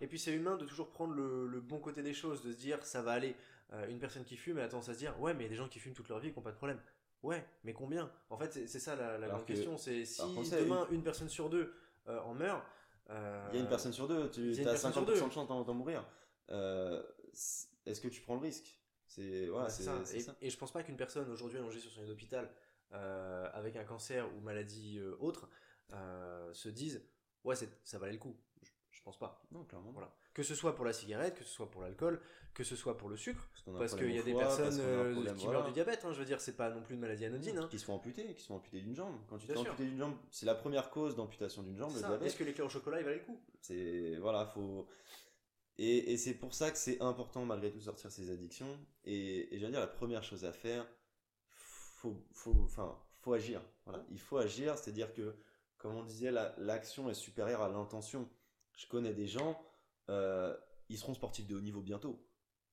et 0.00 0.06
puis 0.06 0.18
c'est 0.18 0.32
humain 0.32 0.56
de 0.56 0.64
toujours 0.64 0.90
prendre 0.90 1.14
le, 1.14 1.60
bon 1.60 1.78
côté 1.78 2.02
des 2.02 2.14
choses, 2.14 2.42
de 2.42 2.52
se 2.52 2.56
dire 2.56 2.84
ça 2.84 3.02
va 3.02 3.12
aller. 3.12 3.34
Euh, 3.72 3.88
une 3.88 3.98
personne 3.98 4.22
qui 4.22 4.36
fume, 4.36 4.58
elle 4.58 4.64
a 4.64 4.68
tendance 4.68 4.88
à 4.90 4.94
se 4.94 4.98
dire 5.00 5.18
ouais, 5.20 5.34
mais 5.34 5.40
il 5.40 5.42
y 5.44 5.46
a 5.46 5.50
des 5.50 5.56
gens 5.56 5.66
qui 5.66 5.80
fument 5.80 5.94
toute 5.94 6.08
leur 6.08 6.20
vie 6.20 6.30
qui 6.30 6.36
n'ont 6.38 6.42
pas 6.42 6.52
de 6.52 6.56
problème. 6.56 6.80
Ouais, 7.24 7.44
mais 7.64 7.72
combien? 7.72 8.12
En 8.30 8.38
fait, 8.38 8.52
c'est 8.52 8.78
ça 8.78 8.94
la, 8.94 9.26
grande 9.26 9.44
question. 9.44 9.76
C'est 9.76 10.04
si 10.04 10.22
demain 10.52 10.86
une 10.92 11.02
personne 11.02 11.28
sur 11.28 11.50
deux 11.50 11.74
euh, 12.08 12.20
en 12.20 12.34
meurt, 12.34 12.64
Euh, 13.10 13.48
Il 13.52 13.56
y 13.56 13.58
a 13.58 13.62
une 13.62 13.68
personne 13.68 13.92
sur 13.92 14.08
deux, 14.08 14.30
tu 14.30 14.52
as 14.60 14.64
personne 14.64 14.92
50% 14.92 15.16
sur 15.16 15.28
de 15.28 15.32
chance 15.32 15.48
d'en 15.48 15.74
mourir. 15.74 16.04
Euh, 16.50 17.02
Est-ce 17.86 18.00
que 18.00 18.08
tu 18.08 18.20
prends 18.20 18.34
le 18.34 18.40
risque? 18.40 18.78
C'est 19.06 19.46
voilà, 19.46 19.66
Ouais, 19.66 19.70
ça. 19.70 19.94
Et, 20.12 20.20
ça. 20.20 20.36
et 20.40 20.50
je 20.50 20.58
pense 20.58 20.72
pas 20.72 20.82
qu'une 20.82 20.96
personne 20.96 21.30
aujourd'hui 21.30 21.58
allongée 21.58 21.80
sur 21.80 21.90
son 21.90 22.02
lit 22.02 22.08
d'hôpital 22.08 22.50
euh, 22.92 23.48
avec 23.52 23.76
un 23.76 23.84
cancer 23.84 24.28
ou 24.36 24.40
maladie 24.40 24.98
euh, 24.98 25.16
autre 25.18 25.48
euh, 25.92 26.52
se 26.54 26.68
dise 26.68 27.02
ouais 27.42 27.56
ça 27.56 27.98
valait 27.98 28.12
le 28.12 28.18
coup. 28.18 28.36
Pense 29.06 29.18
pas. 29.20 29.40
Non, 29.52 29.62
clairement. 29.62 29.92
Voilà. 29.92 30.12
Que 30.34 30.42
ce 30.42 30.56
soit 30.56 30.74
pour 30.74 30.84
la 30.84 30.92
cigarette, 30.92 31.36
que 31.38 31.44
ce 31.44 31.50
soit 31.50 31.70
pour 31.70 31.80
l'alcool, 31.80 32.20
que 32.54 32.64
ce 32.64 32.74
soit 32.74 32.96
pour 32.96 33.08
le 33.08 33.16
sucre, 33.16 33.48
Parce, 33.78 33.94
qu'il 33.94 34.10
y 34.10 34.18
a 34.18 34.22
des 34.24 34.32
foie, 34.32 34.40
personnes 34.40 34.80
a 34.80 34.82
euh, 34.82 35.12
problème, 35.12 35.36
qui 35.36 35.44
voilà. 35.44 35.60
meurent 35.60 35.68
du 35.68 35.74
diabète. 35.74 36.04
hein, 36.04 36.12
je 36.12 36.18
veux 36.18 36.24
dire, 36.24 36.40
c'est 36.40 36.56
pas 36.56 36.70
non 36.70 36.82
plus 36.82 36.96
une 36.96 37.00
maladie 37.02 37.24
anodine. 37.24 37.56
hein. 37.56 37.68
Qui 37.70 37.78
se 37.78 37.84
font 37.84 37.94
amputer, 37.94 38.34
qui 38.34 38.42
se 38.42 38.48
font 38.48 38.56
amputer 38.56 38.80
d'une 38.80 38.96
jambe. 38.96 39.14
Quand 39.28 39.38
tu 39.38 39.46
te 39.46 39.52
Bien 39.52 39.54
fais 39.54 39.62
sûr. 39.62 39.72
amputer 39.74 39.88
d'une 39.88 39.98
jambe, 40.00 40.16
c'est 40.32 40.44
la 40.44 40.56
première 40.56 40.90
cause 40.90 41.14
d'amputation 41.14 41.62
d'une 41.62 41.76
jambe, 41.78 41.90
C'est 41.90 41.98
le 41.98 42.02
ça. 42.02 42.08
diabète. 42.08 42.26
Est-ce 42.26 42.36
que 42.36 42.42
l'éclair 42.42 42.66
au 42.66 42.68
chocolat 42.68 42.98
il 42.98 43.04
valait 43.04 43.18
le 43.18 43.24
coup? 43.24 43.40
C'est 43.60 44.16
voilà, 44.16 44.44
faut 44.46 44.88
et, 45.78 46.12
et 46.12 46.16
c'est 46.16 46.34
pour 46.34 46.52
ça 46.52 46.72
que 46.72 46.78
c'est 46.78 47.00
important 47.00 47.44
malgré 47.44 47.70
tout 47.70 47.78
de 47.78 47.82
sortir 47.84 48.10
ses 48.10 48.28
addictions. 48.30 48.76
Et, 49.04 49.54
et 49.54 49.58
j'allais 49.60 49.70
dire 49.70 49.80
la 49.80 49.86
première 49.86 50.24
chose 50.24 50.44
à 50.44 50.52
faire, 50.52 50.84
faut 51.46 52.16
faut 52.32 52.56
enfin 52.64 52.98
faut 53.20 53.32
agir. 53.34 53.62
Voilà, 53.84 54.04
il 54.10 54.18
faut 54.18 54.38
agir, 54.38 54.76
c'est-à-dire 54.76 55.12
que 55.12 55.36
comme 55.78 55.94
on 55.94 56.02
disait, 56.04 56.32
la- 56.32 56.54
l'action 56.58 57.08
est 57.10 57.14
supérieure 57.14 57.60
à 57.62 57.68
l'intention. 57.68 58.28
Je 58.76 58.86
connais 58.86 59.12
des 59.14 59.26
gens, 59.26 59.60
euh, 60.10 60.56
ils 60.88 60.98
seront 60.98 61.14
sportifs 61.14 61.46
de 61.46 61.56
haut 61.56 61.60
niveau 61.60 61.80
bientôt. 61.80 62.22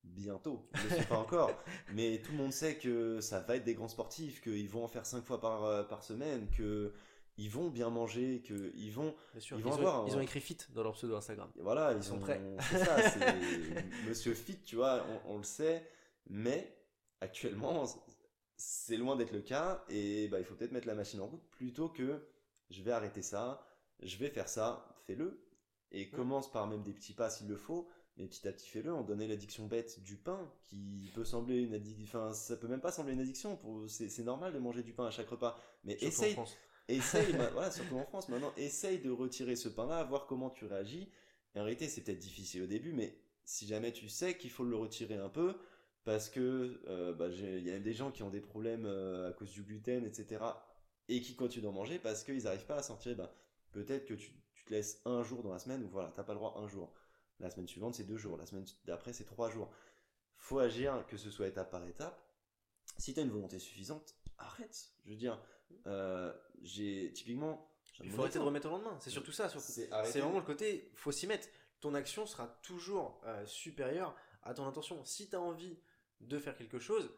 Bientôt, 0.03 0.67
je 0.74 0.83
ne 0.83 0.89
le 0.89 0.95
suis 0.98 1.05
pas 1.05 1.17
encore, 1.17 1.50
mais 1.93 2.22
tout 2.22 2.33
le 2.33 2.38
monde 2.38 2.51
sait 2.51 2.77
que 2.77 3.22
ça 3.22 3.39
va 3.39 3.55
être 3.55 3.63
des 3.63 3.74
grands 3.74 3.88
sportifs, 3.88 4.41
qu'ils 4.41 4.67
vont 4.69 4.83
en 4.83 4.89
faire 4.89 5.05
cinq 5.05 5.24
fois 5.24 5.39
par, 5.39 5.63
euh, 5.63 5.83
par 5.83 6.03
semaine, 6.03 6.50
que 6.50 6.93
ils 7.38 7.50
vont 7.50 7.69
bien 7.69 7.89
manger, 7.89 8.41
qu'ils 8.45 8.91
vont 8.91 9.15
sûr. 9.39 9.55
Ils 9.57 9.62
Ils, 9.62 9.63
vont 9.63 9.72
ont, 9.72 9.75
avoir 9.75 10.07
ils 10.07 10.13
un- 10.13 10.17
ont 10.17 10.22
écrit 10.22 10.41
fit 10.41 10.57
dans 10.75 10.83
leur 10.83 10.91
pseudo 10.93 11.15
Instagram. 11.15 11.50
et 11.57 11.62
voilà, 11.62 11.93
ils, 11.93 11.98
Ils 12.00 12.03
sont 12.03 12.17
ont- 12.17 12.19
prêts. 12.19 12.41
C'est 12.69 12.79
ça, 12.83 13.10
c'est 13.10 13.86
Monsieur 14.10 14.33
Fit, 14.33 14.60
tu 14.62 14.75
vois, 14.75 15.05
on, 15.25 15.36
on 15.36 15.38
le 15.38 15.43
sait, 15.43 15.89
mais 16.29 16.77
actuellement, 17.22 17.86
c'est 18.57 18.98
loin 18.98 19.15
d'être 19.15 19.31
le 19.31 19.41
cas 19.41 19.83
et 19.89 20.27
bah, 20.27 20.38
il 20.39 20.45
faut 20.45 20.55
peut-être 20.55 20.74
mettre 20.74 20.88
la 20.88 20.95
machine 20.95 21.22
en 21.22 21.27
route 21.27 21.43
plutôt 21.51 21.88
que 21.89 22.27
je 22.69 22.81
vais 22.83 22.91
arrêter 22.91 23.22
ça, 23.22 23.65
je 24.01 24.17
vais 24.17 24.29
faire 24.29 24.50
ça, 24.50 24.93
fais-le 25.07 25.42
et 25.93 26.09
commence 26.09 26.51
par 26.51 26.67
même 26.67 26.83
des 26.83 26.93
petits 26.93 27.13
pas 27.13 27.29
s'il 27.29 27.47
le 27.47 27.55
faut. 27.55 27.88
Mais 28.17 28.27
petit 28.27 28.47
à 28.47 28.51
petit, 28.51 28.67
fais-le. 28.67 28.93
On 28.93 29.01
donnait 29.01 29.27
l'addiction 29.27 29.65
bête 29.65 30.03
du 30.03 30.17
pain, 30.17 30.51
qui 30.62 31.12
peut 31.15 31.23
sembler 31.23 31.62
une 31.62 31.73
addiction. 31.73 32.03
Enfin, 32.03 32.33
ça 32.33 32.55
peut 32.57 32.67
même 32.67 32.81
pas 32.81 32.91
sembler 32.91 33.13
une 33.13 33.21
addiction. 33.21 33.55
Pour... 33.57 33.89
C'est 33.89 34.23
normal 34.23 34.53
de 34.53 34.59
manger 34.59 34.83
du 34.83 34.93
pain 34.93 35.05
à 35.05 35.12
chaque 35.12 35.29
repas. 35.29 35.59
Mais 35.83 35.97
Surtout 35.97 36.07
essaye, 36.07 36.38
essaye, 36.88 37.31
voilà, 37.53 37.71
surtout 37.71 37.97
en 37.97 38.05
France 38.05 38.29
maintenant, 38.29 38.53
essaye 38.57 39.00
de 39.00 39.09
retirer 39.09 39.55
ce 39.55 39.69
pain-là, 39.69 40.03
voir 40.03 40.27
comment 40.27 40.50
tu 40.50 40.65
réagis. 40.65 41.09
Et 41.55 41.59
en 41.59 41.63
réalité, 41.63 41.88
c'est 41.88 42.01
peut-être 42.01 42.19
difficile 42.19 42.63
au 42.63 42.67
début, 42.67 42.93
mais 42.93 43.17
si 43.45 43.67
jamais 43.67 43.91
tu 43.91 44.09
sais 44.09 44.38
qu'il 44.38 44.51
faut 44.51 44.63
le 44.63 44.75
retirer 44.75 45.15
un 45.15 45.29
peu, 45.29 45.55
parce 46.03 46.29
que 46.29 46.81
euh, 46.88 47.13
bah, 47.13 47.29
il 47.29 47.63
y 47.63 47.71
a 47.71 47.79
des 47.79 47.93
gens 47.93 48.12
qui 48.12 48.23
ont 48.23 48.29
des 48.29 48.41
problèmes 48.41 48.85
euh, 48.85 49.29
à 49.29 49.33
cause 49.33 49.51
du 49.51 49.63
gluten, 49.63 50.05
etc., 50.05 50.43
et 51.09 51.21
qui 51.21 51.35
continuent 51.35 51.63
d'en 51.63 51.73
manger 51.73 52.00
parce 52.00 52.23
qu'ils 52.23 52.43
n'arrivent 52.43 52.65
pas 52.65 52.77
à 52.77 52.83
sortir, 52.83 53.15
bah, 53.15 53.35
peut-être 53.71 54.05
que 54.05 54.13
tu, 54.13 54.31
tu 54.63 54.70
te 54.70 54.74
laisses 54.74 55.01
un 55.05 55.24
jour 55.24 55.43
dans 55.43 55.51
la 55.51 55.60
semaine, 55.60 55.84
ou 55.84 55.89
voilà, 55.89 56.12
t'as 56.15 56.24
pas 56.24 56.34
le 56.34 56.39
droit 56.39 56.55
un 56.58 56.67
jour. 56.67 56.93
La 57.39 57.50
semaine 57.50 57.67
suivante, 57.67 57.96
c'est 57.96 58.05
deux 58.05 58.17
jours. 58.17 58.38
La 58.38 58.46
semaine 58.46 58.65
d'après, 58.86 59.12
c'est 59.12 59.25
trois 59.25 59.50
jours. 59.50 59.70
Faut 60.38 60.60
agir, 60.60 61.05
que 61.08 61.17
ce 61.17 61.29
soit 61.29 61.48
étape 61.48 61.70
par 61.72 61.86
étape. 61.86 62.20
Si 62.98 63.13
tu 63.13 63.20
as 63.20 63.24
une 63.24 63.32
volonté 63.32 63.60
suffisante, 63.60 64.15
arrête. 64.38 64.91
Je 65.05 65.12
veux 65.12 65.17
dire, 65.17 65.41
euh, 65.88 66.34
j'ai 66.62 67.12
typiquement. 67.13 67.70
Il 68.01 68.12
faut 68.12 68.22
arrêter 68.22 68.39
de 68.39 68.43
remettre 68.43 68.67
au 68.67 68.72
lendemain. 68.72 68.98
C'est 69.00 69.10
surtout 69.10 69.32
ça. 69.32 69.50
surtout. 69.50 69.72
C'est 69.72 69.88
vraiment 70.20 70.39
le 70.39 70.46
côté, 70.46 70.91
faut 70.96 71.12
s'y 71.12 71.27
mettre. 71.27 71.48
Ton 71.79 71.93
action 71.96 72.25
sera 72.25 72.48
toujours 72.62 73.22
euh, 73.25 73.46
supérieure 73.46 74.15
à 74.43 74.53
ton 74.53 74.66
intention. 74.66 75.03
Si 75.03 75.29
tu 75.29 75.35
as 75.35 75.42
envie 75.42 75.77
de 76.22 76.40
faire 76.40 76.55
quelque 76.55 76.79
chose, 76.79 77.11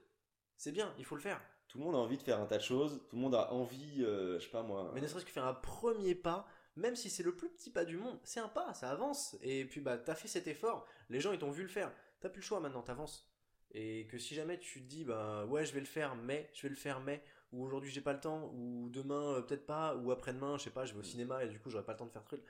c'est 0.58 0.72
bien, 0.72 0.94
il 0.98 1.06
faut 1.06 1.16
le 1.16 1.22
faire. 1.22 1.42
Tout 1.68 1.78
le 1.80 1.84
monde 1.84 1.96
a 1.96 2.00
envie 2.00 2.18
de 2.18 2.24
faire 2.24 2.40
un 2.40 2.46
tas 2.46 2.58
de 2.58 2.64
choses. 2.64 3.02
Tout 3.10 3.16
le 3.16 3.22
monde 3.22 3.36
a 3.36 3.52
envie, 3.52 4.04
euh, 4.04 4.40
je 4.40 4.46
sais 4.46 4.52
pas 4.52 4.64
moi. 4.64 4.92
Mais 4.94 5.02
ne 5.02 5.08
serait-ce 5.08 5.26
que 5.26 5.32
faire 5.32 5.46
un 5.46 5.54
premier 5.54 6.16
pas, 6.16 6.48
même 6.76 6.96
si 6.96 7.10
c'est 7.10 7.24
le 7.24 7.36
plus 7.36 7.50
petit 7.50 7.70
pas 7.70 7.86
du 7.86 7.98
monde, 7.98 8.20
c'est 8.24 8.40
un 8.40 8.50
pas, 8.50 8.74
ça 8.74 8.90
avance. 8.92 9.38
Et 9.42 9.66
puis 9.66 9.82
bah 9.82 9.98
t'as 9.98 10.16
fait 10.16 10.28
cet 10.28 10.48
effort, 10.48 10.88
les 11.10 11.20
gens 11.20 11.32
ils 11.32 11.40
t'ont 11.40 11.52
vu 11.52 11.64
le 11.64 11.70
faire. 11.70 11.92
T'as 12.20 12.30
plus 12.30 12.42
le 12.42 12.46
choix 12.46 12.60
maintenant, 12.60 12.82
t'avances. 12.82 13.30
Et 13.72 14.08
que 14.08 14.18
si 14.18 14.36
jamais 14.36 14.60
tu 14.60 14.82
te 14.82 14.88
dis 14.88 15.04
bah 15.04 15.46
ouais 15.46 15.66
je 15.66 15.74
vais 15.74 15.80
le 15.80 15.86
faire 15.86 16.16
mais, 16.16 16.50
je 16.54 16.64
vais 16.64 16.70
le 16.70 16.76
faire 16.76 17.02
mais, 17.02 17.24
ou 17.52 17.64
aujourd'hui 17.64 17.92
j'ai 17.92 18.02
pas 18.02 18.14
le 18.14 18.20
temps, 18.20 18.52
ou 18.54 18.90
demain 18.90 19.36
euh, 19.36 19.42
peut-être 19.42 19.66
pas, 19.66 19.96
ou 19.96 20.12
après-demain 20.12 20.58
je 20.58 20.64
sais 20.64 20.70
pas 20.70 20.86
je 20.86 20.94
vais 20.94 21.00
au 21.00 21.04
cinéma 21.04 21.44
et 21.44 21.50
du 21.50 21.60
coup 21.60 21.70
j'aurai 21.70 21.86
pas 21.86 21.94
le 21.94 22.00
temps 22.00 22.06
de 22.06 22.12
faire 22.12 22.24
truc, 22.24 22.42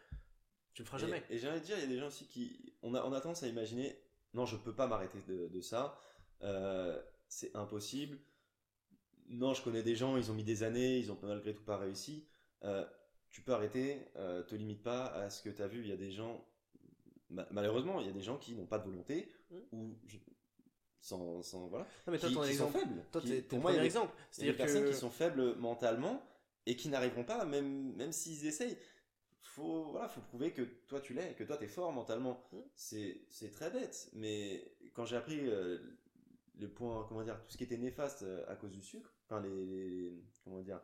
tu 0.74 0.82
le 0.82 0.86
feras 0.86 0.98
jamais. 0.98 1.24
Et, 1.30 1.36
et 1.36 1.40
j'ai 1.40 1.50
envie 1.50 1.62
de 1.62 1.66
dire, 1.66 1.78
il 1.78 1.82
y 1.82 1.86
a 1.86 1.88
des 1.88 1.98
gens 1.98 2.08
aussi 2.08 2.28
qui. 2.28 2.74
On 2.84 2.94
a, 2.94 3.04
on 3.04 3.14
a 3.14 3.22
tendance 3.22 3.44
à 3.44 3.48
imaginer, 3.48 3.98
non, 4.34 4.46
je 4.46 4.58
peux 4.58 4.76
pas 4.76 4.88
m'arrêter 4.88 5.18
de, 5.28 5.48
de 5.48 5.62
ça. 5.62 5.98
Euh, 6.42 7.02
c'est 7.28 7.56
impossible. 7.56 8.20
Non, 9.30 9.54
je 9.54 9.64
connais 9.64 9.82
des 9.82 9.96
gens, 9.96 10.18
ils 10.18 10.30
ont 10.30 10.36
mis 10.36 10.44
des 10.44 10.62
années, 10.64 11.00
ils 11.00 11.12
ont 11.12 11.18
malgré 11.24 11.56
tout 11.56 11.64
pas 11.64 11.78
réussi. 11.78 12.28
Euh, 12.64 12.86
tu 13.36 13.42
peux 13.42 13.52
arrêter, 13.52 14.00
euh, 14.16 14.44
te 14.44 14.56
limite 14.56 14.82
pas 14.82 15.08
à 15.08 15.30
ce 15.30 15.44
que 15.44 15.50
tu 15.50 15.62
as 15.62 15.68
vu. 15.68 15.82
Il 15.82 15.88
y 15.90 15.92
a 15.92 15.98
des 15.98 16.10
gens, 16.10 16.42
ma- 17.30 17.46
malheureusement, 17.52 18.00
il 18.00 18.08
y 18.08 18.10
a 18.10 18.14
des 18.14 18.22
gens 18.22 18.38
qui 18.38 18.56
n'ont 18.56 18.66
pas 18.66 18.80
de 18.80 18.86
volonté 18.86 19.30
Mm. 19.52 19.58
ou 19.74 19.98
je- 20.08 20.18
sans, 21.02 21.42
sans 21.44 21.68
voilà, 21.68 21.86
Non 22.08 22.14
mais 22.14 22.18
toi 22.18 22.30
qui, 22.30 22.36
ton 22.36 22.44
qui 22.44 22.54
sont 22.56 22.70
faibles. 22.72 23.04
toi 23.12 23.20
qui- 23.22 23.42
pour 23.42 23.60
moi, 23.60 23.74
il 23.74 23.76
y 23.76 23.80
a 23.80 23.84
exemple. 23.84 24.14
des 24.16 24.22
C'est-à-dire 24.32 24.56
personnes 24.56 24.86
que 24.86 24.90
qui 24.92 24.96
sont 24.96 25.10
faibles 25.12 25.56
mentalement 25.58 26.24
et 26.66 26.78
qui 26.78 26.88
n'arriveront 26.88 27.26
pas, 27.26 27.44
même, 27.46 27.94
même 27.98 28.14
s'ils 28.14 28.48
essayent. 28.48 28.78
Faut, 29.42 29.92
voilà, 29.92 30.08
faut 30.08 30.22
prouver 30.22 30.52
que 30.54 30.62
toi 30.88 31.02
tu 31.02 31.14
l'es, 31.14 31.36
que 31.36 31.44
toi 31.44 31.58
t'es 31.58 31.68
fort 31.68 31.92
mentalement. 31.92 32.42
Mm. 32.54 32.58
C'est, 32.74 33.52
très 33.52 33.70
bête, 33.70 34.10
mais 34.14 34.66
quand 34.94 35.04
j'ai 35.04 35.18
appris 35.18 35.42
euh, 35.42 35.78
le 36.58 36.70
point, 36.70 37.06
comment 37.10 37.22
dire, 37.24 37.38
tout 37.44 37.52
ce 37.52 37.58
qui 37.58 37.66
était 37.66 37.78
néfaste 37.78 38.24
euh, 38.24 38.46
à 38.48 38.56
cause 38.56 38.72
du 38.72 38.82
sucre, 38.82 39.14
enfin 39.26 39.42
les, 39.42 39.66
les- 39.66 40.24
comment 40.46 40.62
dire, 40.62 40.82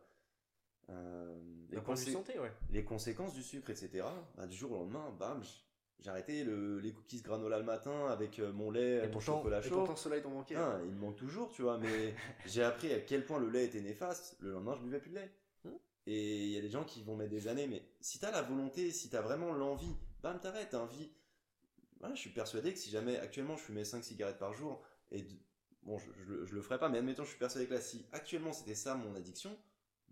les, 0.89 1.77
consé- 1.79 2.11
santé 2.11 2.37
ouais. 2.39 2.51
les 2.69 2.83
conséquences 2.83 3.33
du 3.33 3.43
sucre, 3.43 3.69
etc. 3.69 4.03
bah, 4.35 4.47
du 4.47 4.55
jour 4.57 4.71
au 4.71 4.75
lendemain, 4.77 5.09
bam, 5.19 5.41
j'ai 5.99 6.09
arrêté 6.09 6.43
le- 6.43 6.79
les 6.79 6.91
cookies 6.93 7.21
granola 7.21 7.59
le 7.59 7.63
matin 7.63 8.07
avec 8.07 8.39
euh, 8.39 8.51
mon 8.51 8.71
lait, 8.71 8.97
Et 8.97 9.01
mon 9.07 9.11
pourtant, 9.13 9.37
chocolat 9.37 9.59
et 9.59 9.63
chaud. 9.63 9.75
pourtant 9.75 9.95
cela. 9.95 10.17
Ah, 10.55 10.79
il 10.83 10.91
me 10.91 10.99
manque 10.99 11.15
toujours, 11.15 11.51
tu 11.51 11.61
vois, 11.61 11.77
mais 11.77 12.13
j'ai 12.45 12.63
appris 12.63 12.91
à 12.91 12.99
quel 12.99 13.25
point 13.25 13.39
le 13.39 13.49
lait 13.49 13.65
était 13.65 13.81
néfaste. 13.81 14.35
Le 14.39 14.51
lendemain, 14.51 14.75
je 14.75 14.81
buvais 14.81 14.99
plus 14.99 15.11
de 15.11 15.15
lait. 15.15 15.31
Hmm. 15.63 15.69
Et 16.07 16.43
il 16.45 16.49
y 16.51 16.57
a 16.57 16.61
des 16.61 16.69
gens 16.69 16.83
qui 16.83 17.03
vont 17.03 17.15
mettre 17.15 17.29
des 17.31 17.47
années, 17.47 17.67
mais 17.67 17.83
si 18.01 18.19
t'as 18.19 18.31
la 18.31 18.41
volonté, 18.41 18.91
si 18.91 19.09
t'as 19.09 19.21
vraiment 19.21 19.53
l'envie, 19.53 19.95
bam, 20.23 20.39
t'arrêtes. 20.39 20.75
Voilà, 21.99 22.15
je 22.15 22.19
suis 22.19 22.31
persuadé 22.31 22.73
que 22.73 22.79
si 22.79 22.89
jamais, 22.89 23.17
actuellement, 23.19 23.55
je 23.55 23.61
fumais 23.61 23.85
5 23.85 24.03
cigarettes 24.03 24.39
par 24.39 24.53
jour, 24.53 24.81
et 25.11 25.21
de- 25.21 25.29
bon, 25.83 25.99
je, 25.99 26.45
je 26.45 26.55
le 26.55 26.61
ferai 26.61 26.79
pas, 26.79 26.89
mais 26.89 26.97
admettons, 26.97 27.23
je 27.23 27.29
suis 27.29 27.37
persuadé 27.37 27.67
que 27.67 27.75
là, 27.75 27.79
si 27.81 28.05
actuellement 28.11 28.53
c'était 28.53 28.73
ça 28.73 28.95
mon 28.95 29.13
addiction, 29.15 29.55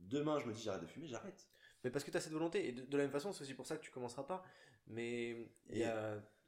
demain 0.02 0.40
je 0.40 0.46
me 0.46 0.54
dis 0.54 0.62
j'arrête 0.62 0.82
de 0.82 0.88
fumer, 0.88 1.08
j'arrête. 1.08 1.48
Mais 1.84 1.90
parce 1.92 2.04
que 2.04 2.12
tu 2.12 2.18
as 2.18 2.22
cette 2.22 2.34
volonté, 2.34 2.68
et 2.68 2.72
de, 2.74 2.82
de 2.84 2.98
la 2.98 3.04
même 3.04 3.12
façon, 3.12 3.32
c'est 3.32 3.44
aussi 3.44 3.54
pour 3.54 3.66
ça 3.66 3.78
que 3.78 3.82
tu 3.84 3.92
commenceras 3.92 4.24
pas. 4.24 4.44
Mais 4.88 5.36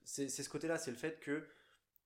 c'est 0.04 0.30
ce 0.30 0.50
côté-là, 0.50 0.78
c'est 0.78 0.92
le 0.92 0.98
fait 0.98 1.20
que 1.20 1.48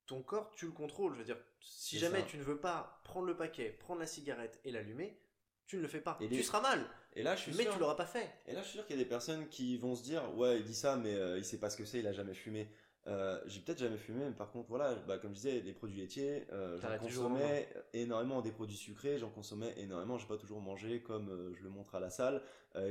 ton 0.05 0.21
corps, 0.21 0.51
tu 0.51 0.65
le 0.65 0.71
contrôles. 0.71 1.13
Je 1.13 1.19
veux 1.19 1.25
dire, 1.25 1.38
si 1.60 1.97
jamais 1.97 2.19
ça. 2.21 2.25
tu 2.27 2.38
ne 2.38 2.43
veux 2.43 2.60
pas 2.60 3.01
prendre 3.03 3.25
le 3.25 3.36
paquet, 3.36 3.71
prendre 3.71 3.99
la 3.99 4.05
cigarette 4.08 4.60
et 4.63 4.71
l'allumer, 4.71 5.19
tu 5.65 5.77
ne 5.77 5.81
le 5.81 5.88
fais 5.88 6.01
pas. 6.01 6.17
Et 6.21 6.29
tu 6.29 6.43
seras 6.43 6.62
mal, 6.62 6.86
Et 7.13 7.23
là, 7.23 7.36
je 7.36 7.41
suis 7.43 7.53
mais 7.53 7.63
sûr- 7.63 7.73
tu 7.73 7.79
l'auras 7.79 7.95
pas 7.95 8.05
fait. 8.05 8.29
Et 8.45 8.53
là, 8.53 8.62
je 8.62 8.67
suis 8.67 8.77
sûr 8.77 8.86
qu'il 8.86 8.95
y 8.97 8.99
a 8.99 9.03
des 9.03 9.10
personnes 9.10 9.47
qui 9.49 9.77
vont 9.77 9.95
se 9.95 10.03
dire 10.03 10.36
Ouais, 10.38 10.60
il 10.60 10.63
dit 10.65 10.75
ça, 10.75 10.95
mais 10.97 11.15
euh, 11.15 11.38
il 11.39 11.45
sait 11.45 11.58
pas 11.60 11.69
ce 11.71 11.77
que 11.77 11.86
c'est, 11.86 11.99
il 11.99 12.08
a 12.08 12.13
jamais 12.13 12.36
fumé. 12.36 12.69
Euh, 13.08 13.39
j'ai 13.46 13.60
peut-être 13.62 13.78
jamais 13.78 13.98
fumé, 13.98 14.26
mais 14.26 14.32
par 14.32 14.52
contre, 14.52 14.68
voilà, 14.68 14.96
bah, 15.08 15.18
comme 15.20 15.32
je 15.32 15.36
disais, 15.36 15.62
les 15.62 15.74
produits 15.74 15.98
laitiers, 15.98 16.48
euh, 16.52 16.80
j'en 16.80 16.88
consommais 16.98 17.70
énormément 17.94 18.41
des 18.41 18.52
produits 18.52 18.76
sucrés, 18.78 19.20
j'en 19.20 19.30
consommais 19.30 19.74
énormément. 19.78 20.18
J'ai 20.18 20.26
pas 20.28 20.38
toujours 20.38 20.60
mangé 20.60 21.02
comme 21.02 21.30
euh, 21.30 21.54
je 21.54 21.63
le 21.63 21.70
montre 21.70 21.94
à 21.96 22.00
la 22.00 22.10
salle, 22.10 22.41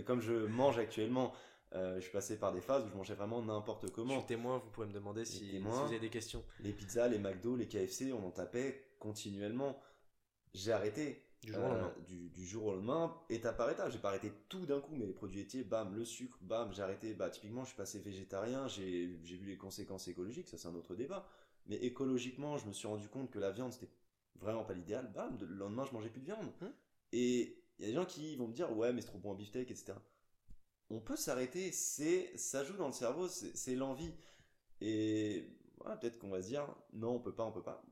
comme 0.06 0.20
je 0.20 0.32
mange 0.32 0.78
actuellement. 0.78 1.32
Je 1.72 1.98
suis 2.00 2.12
passé 2.12 2.38
par 2.38 2.52
des 2.52 2.60
phases 2.60 2.84
où 2.84 2.88
je 2.88 2.94
mangeais 2.94 3.14
vraiment 3.14 3.42
n'importe 3.42 3.86
Je 3.86 3.90
comment. 3.90 4.16
suis 4.18 4.26
témoin, 4.26 4.58
vous 4.58 4.70
pourrez 4.70 4.86
me 4.86 4.92
demander 4.92 5.24
si, 5.24 5.58
vous 5.58 5.80
avez 5.80 5.98
des 5.98 6.08
questions. 6.08 6.44
Les 6.60 6.72
pizzas, 6.72 7.08
les 7.08 7.18
McDo, 7.18 7.56
les 7.56 7.66
KFC, 7.66 8.12
on 8.12 8.24
en 8.24 8.30
tapait 8.30 8.86
continuellement. 9.00 9.76
J'ai 10.54 10.70
arrêté. 10.70 11.23
Du 11.44 11.52
jour 11.52 11.64
au 11.64 11.68
Euh, 11.68 11.68
lendemain. 11.68 11.94
du, 12.06 12.28
du 12.30 12.46
jour 12.46 12.64
au 12.66 12.72
lendemain, 12.74 13.14
étape 13.28 13.56
par 13.56 13.70
étape. 13.70 13.90
J'ai 13.92 13.98
pas 13.98 14.08
arrêté 14.08 14.32
tout 14.48 14.66
d'un 14.66 14.80
coup, 14.80 14.94
mais 14.96 15.06
les 15.06 15.12
produits 15.12 15.38
laitiers, 15.40 15.64
bam, 15.64 15.94
le 15.94 16.04
sucre, 16.04 16.38
bam, 16.42 16.72
j'ai 16.72 16.82
arrêté. 16.82 17.14
Bah, 17.14 17.30
typiquement, 17.30 17.62
je 17.64 17.68
suis 17.68 17.76
passé 17.76 17.98
végétarien, 18.00 18.66
j'ai 18.68 19.06
vu 19.06 19.46
les 19.46 19.56
conséquences 19.56 20.08
écologiques, 20.08 20.48
ça 20.48 20.58
c'est 20.58 20.68
un 20.68 20.74
autre 20.74 20.94
débat. 20.94 21.26
Mais 21.66 21.76
écologiquement, 21.76 22.56
je 22.58 22.66
me 22.66 22.72
suis 22.72 22.86
rendu 22.88 23.08
compte 23.08 23.30
que 23.30 23.38
la 23.38 23.50
viande 23.50 23.72
c'était 23.72 23.90
vraiment 24.36 24.64
pas 24.64 24.74
l'idéal. 24.74 25.10
Bam, 25.12 25.38
le 25.40 25.46
lendemain, 25.54 25.84
je 25.84 25.92
mangeais 25.92 26.10
plus 26.10 26.20
de 26.20 26.26
viande. 26.26 26.50
Hmm. 26.60 26.66
Et 27.12 27.62
il 27.78 27.82
y 27.84 27.84
a 27.84 27.88
des 27.88 27.94
gens 27.94 28.04
qui 28.06 28.36
vont 28.36 28.48
me 28.48 28.52
dire, 28.54 28.74
ouais, 28.76 28.92
mais 28.92 29.00
c'est 29.00 29.08
trop 29.08 29.18
bon 29.18 29.30
en 29.30 29.34
beefsteak, 29.34 29.70
etc. 29.70 29.94
On 30.90 31.00
peut 31.00 31.16
s'arrêter, 31.16 31.72
c'est 31.72 32.36
ça 32.36 32.62
joue 32.64 32.76
dans 32.76 32.86
le 32.86 32.92
cerveau, 32.92 33.28
c'est 33.28 33.56
c'est 33.56 33.74
l'envie. 33.74 34.12
Et 34.80 35.48
voilà, 35.78 35.96
peut-être 35.96 36.18
qu'on 36.18 36.28
va 36.30 36.42
se 36.42 36.48
dire, 36.48 36.66
non, 36.92 37.16
on 37.16 37.20
peut 37.20 37.34
pas, 37.34 37.44
on 37.44 37.52
peut 37.52 37.62
pas. 37.62 37.82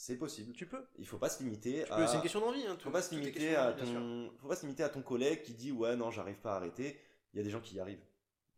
C'est 0.00 0.16
possible. 0.16 0.54
Tu 0.54 0.64
peux. 0.64 0.82
Il 0.98 1.06
faut 1.06 1.18
pas 1.18 1.28
se 1.28 1.42
limiter 1.42 1.84
Tu 1.84 1.92
à. 1.92 2.06
C'est 2.06 2.16
une 2.16 2.22
question 2.22 2.40
d'envie. 2.40 2.66
Hein, 2.66 2.78
Faut 2.80 2.90
pas 2.90 3.02
se 3.02 3.14
limiter 3.14 3.54
à 3.54 3.74
ton, 3.74 4.32
faut 4.38 4.48
pas 4.48 4.56
se 4.56 4.62
limiter 4.62 4.82
à 4.82 4.88
ton 4.88 5.02
collègue 5.02 5.42
qui 5.42 5.52
dit 5.52 5.72
ouais 5.72 5.94
non 5.94 6.10
j'arrive 6.10 6.38
pas 6.38 6.54
à 6.54 6.56
arrêter. 6.56 6.98
Il 7.34 7.36
y 7.36 7.40
a 7.40 7.42
des 7.42 7.50
gens 7.50 7.60
qui 7.60 7.74
y 7.74 7.80
arrivent. 7.80 8.02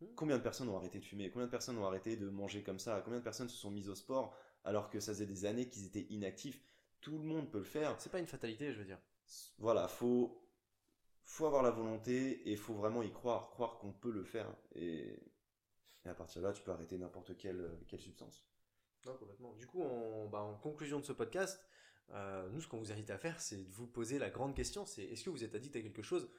Hmm. 0.00 0.06
Combien 0.14 0.38
de 0.38 0.42
personnes 0.44 0.68
ont 0.68 0.76
arrêté 0.76 1.00
de 1.00 1.04
fumer? 1.04 1.32
Combien 1.32 1.46
de 1.46 1.50
personnes 1.50 1.76
ont 1.78 1.84
arrêté 1.84 2.16
de 2.16 2.30
manger 2.30 2.62
comme 2.62 2.78
ça? 2.78 3.00
Combien 3.00 3.18
de 3.18 3.24
personnes 3.24 3.48
se 3.48 3.56
sont 3.56 3.72
mises 3.72 3.88
au 3.88 3.96
sport 3.96 4.36
alors 4.62 4.88
que 4.88 5.00
ça 5.00 5.14
faisait 5.14 5.26
des 5.26 5.44
années 5.44 5.68
qu'ils 5.68 5.84
étaient 5.84 6.06
inactifs? 6.10 6.62
Tout 7.00 7.18
le 7.18 7.24
monde 7.24 7.50
peut 7.50 7.58
le 7.58 7.64
faire. 7.64 7.96
C'est 7.98 8.12
pas 8.12 8.20
une 8.20 8.28
fatalité, 8.28 8.72
je 8.72 8.78
veux 8.78 8.84
dire. 8.84 9.00
Voilà, 9.58 9.88
faut 9.88 10.46
faut 11.24 11.46
avoir 11.46 11.64
la 11.64 11.72
volonté 11.72 12.52
et 12.52 12.54
faut 12.54 12.74
vraiment 12.74 13.02
y 13.02 13.10
croire, 13.10 13.50
croire 13.50 13.78
qu'on 13.78 13.92
peut 13.92 14.12
le 14.12 14.22
faire. 14.22 14.46
Et, 14.76 15.18
à 16.04 16.14
partir 16.14 16.40
de 16.40 16.46
là, 16.46 16.52
tu 16.52 16.62
peux 16.62 16.70
arrêter 16.70 16.98
n'importe 16.98 17.36
quelle, 17.36 17.68
quelle 17.88 18.00
substance. 18.00 18.46
Non, 19.06 19.16
complètement. 19.16 19.52
Du 19.54 19.66
coup, 19.66 19.82
en, 19.82 20.26
bah, 20.28 20.58
conclusion 20.62 21.00
de 21.00 21.04
ce 21.04 21.12
podcast, 21.12 21.60
euh, 22.10 22.48
nous, 22.50 22.60
ce 22.60 22.68
qu'on 22.68 22.78
vous 22.78 22.92
invite 22.92 23.10
à 23.10 23.18
faire, 23.18 23.40
c'est 23.40 23.64
de 23.64 23.70
vous 23.70 23.86
poser 23.86 24.18
la 24.18 24.30
grande 24.30 24.54
question, 24.54 24.86
c'est 24.86 25.02
est-ce 25.04 25.24
que 25.24 25.30
vous 25.30 25.44
êtes 25.44 25.54
addict 25.54 25.74
à 25.76 25.80
quelque 25.80 26.02
chose? 26.02 26.30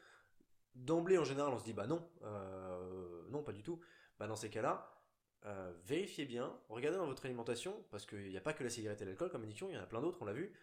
D'emblée, 0.76 1.18
en 1.18 1.24
général, 1.24 1.54
on 1.54 1.60
se 1.60 1.64
dit, 1.64 1.74
bah 1.74 1.88
non, 1.88 2.08
euh, 2.24 3.24
non, 3.30 3.44
pas 3.44 3.52
du 3.52 3.64
tout. 3.64 3.80
Bah 4.20 4.28
dans 4.28 4.36
ces 4.36 4.50
cas-là, 4.50 4.92
euh, 5.46 5.74
vérifiez 5.86 6.26
bien, 6.26 6.56
regardez 6.70 6.98
dans 6.98 7.06
votre 7.06 7.26
alimentation, 7.26 7.84
parce 7.92 8.06
qu'il 8.06 8.30
n'y 8.30 8.38
a 8.38 8.42
pas 8.42 8.54
que 8.54 8.64
la 8.64 8.70
cigarette 8.70 9.02
et 9.02 9.06
l'alcool 9.06 9.30
comme 9.30 9.44
addiction, 9.44 9.70
il 9.70 9.76
y 9.76 9.78
en 9.78 9.82
a 9.82 9.88
plein 9.88 10.02
d'autres, 10.02 10.20
on 10.22 10.26
l'a 10.26 10.34
vu. 10.34 10.54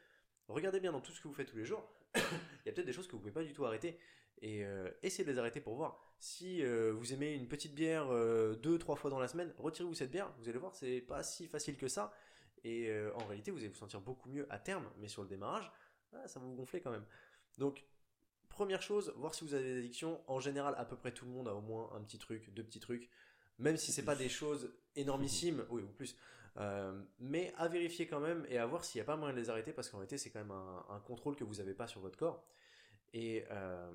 Regardez 0.50 0.80
bien 0.80 0.92
dans 0.92 1.00
tout 1.00 1.12
ce 1.12 1.20
que 1.20 1.28
vous 1.28 1.34
faites 1.34 1.48
tous 1.48 1.56
les 1.56 1.64
jours, 1.64 1.88
il 2.16 2.20
y 2.66 2.68
a 2.68 2.72
peut-être 2.72 2.86
des 2.86 2.92
choses 2.92 3.06
que 3.06 3.12
vous 3.12 3.18
pouvez 3.18 3.32
pas 3.32 3.44
du 3.44 3.52
tout 3.52 3.64
arrêter, 3.64 3.98
et 4.42 4.64
essayez 5.02 5.24
de 5.24 5.30
les 5.30 5.38
arrêter 5.38 5.60
pour 5.60 5.74
voir. 5.74 6.02
Si 6.18 6.62
vous 6.64 7.12
aimez 7.12 7.34
une 7.34 7.46
petite 7.46 7.74
bière 7.74 8.08
deux, 8.56 8.78
trois 8.78 8.96
fois 8.96 9.10
dans 9.10 9.18
la 9.18 9.28
semaine, 9.28 9.52
retirez-vous 9.58 9.94
cette 9.94 10.10
bière, 10.10 10.32
vous 10.38 10.48
allez 10.48 10.58
voir, 10.58 10.74
c'est 10.74 11.02
pas 11.02 11.22
si 11.22 11.46
facile 11.46 11.76
que 11.76 11.88
ça. 11.88 12.10
Et 12.64 12.90
euh, 12.90 13.14
en 13.14 13.26
réalité, 13.26 13.50
vous 13.50 13.58
allez 13.58 13.68
vous 13.68 13.74
sentir 13.74 14.00
beaucoup 14.00 14.28
mieux 14.28 14.46
à 14.50 14.58
terme, 14.58 14.84
mais 14.98 15.08
sur 15.08 15.22
le 15.22 15.28
démarrage, 15.28 15.70
ah, 16.12 16.28
ça 16.28 16.40
va 16.40 16.46
vous 16.46 16.54
gonfler 16.54 16.80
quand 16.80 16.90
même. 16.90 17.04
Donc, 17.58 17.84
première 18.48 18.82
chose, 18.82 19.14
voir 19.16 19.34
si 19.34 19.44
vous 19.44 19.54
avez 19.54 19.64
des 19.64 19.78
addictions. 19.78 20.20
En 20.26 20.40
général, 20.40 20.74
à 20.76 20.84
peu 20.84 20.96
près 20.96 21.12
tout 21.12 21.24
le 21.24 21.30
monde 21.30 21.48
a 21.48 21.54
au 21.54 21.60
moins 21.60 21.90
un 21.94 22.00
petit 22.02 22.18
truc, 22.18 22.52
deux 22.52 22.64
petits 22.64 22.80
trucs, 22.80 23.08
même 23.58 23.76
si 23.76 23.92
c'est 23.92 24.04
pas 24.04 24.16
des 24.16 24.28
choses 24.28 24.72
énormissimes, 24.96 25.64
oui, 25.70 25.82
ou 25.82 25.88
plus. 25.88 26.16
Euh, 26.56 27.00
mais 27.18 27.52
à 27.56 27.68
vérifier 27.68 28.06
quand 28.06 28.20
même 28.20 28.44
et 28.48 28.58
à 28.58 28.66
voir 28.66 28.84
s'il 28.84 28.98
n'y 28.98 29.02
a 29.02 29.04
pas 29.04 29.16
moyen 29.16 29.34
de 29.34 29.38
les 29.38 29.50
arrêter 29.50 29.72
parce 29.72 29.88
qu'en 29.88 29.98
réalité, 29.98 30.18
c'est 30.18 30.30
quand 30.30 30.40
même 30.40 30.50
un, 30.50 31.00
contrôle 31.00 31.36
que 31.36 31.44
vous 31.44 31.56
n'avez 31.56 31.74
pas 31.74 31.86
sur 31.86 32.00
votre 32.00 32.18
corps. 32.18 32.44
Et 33.12 33.44
euh, 33.50 33.90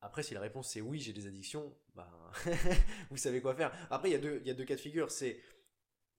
après, 0.00 0.22
si 0.22 0.34
la 0.34 0.40
réponse 0.40 0.70
c'est 0.70 0.80
oui, 0.80 1.00
j'ai 1.00 1.12
des 1.12 1.26
addictions, 1.26 1.74
bah, 1.94 2.10
vous 3.10 3.16
savez 3.16 3.40
quoi 3.40 3.54
faire. 3.54 3.72
Après, 3.90 4.10
il 4.10 4.24
y, 4.24 4.26
il 4.26 4.46
y 4.46 4.50
a 4.50 4.54
deux 4.54 4.64
cas 4.64 4.76
de 4.76 4.80
figure. 4.80 5.10
C'est 5.10 5.40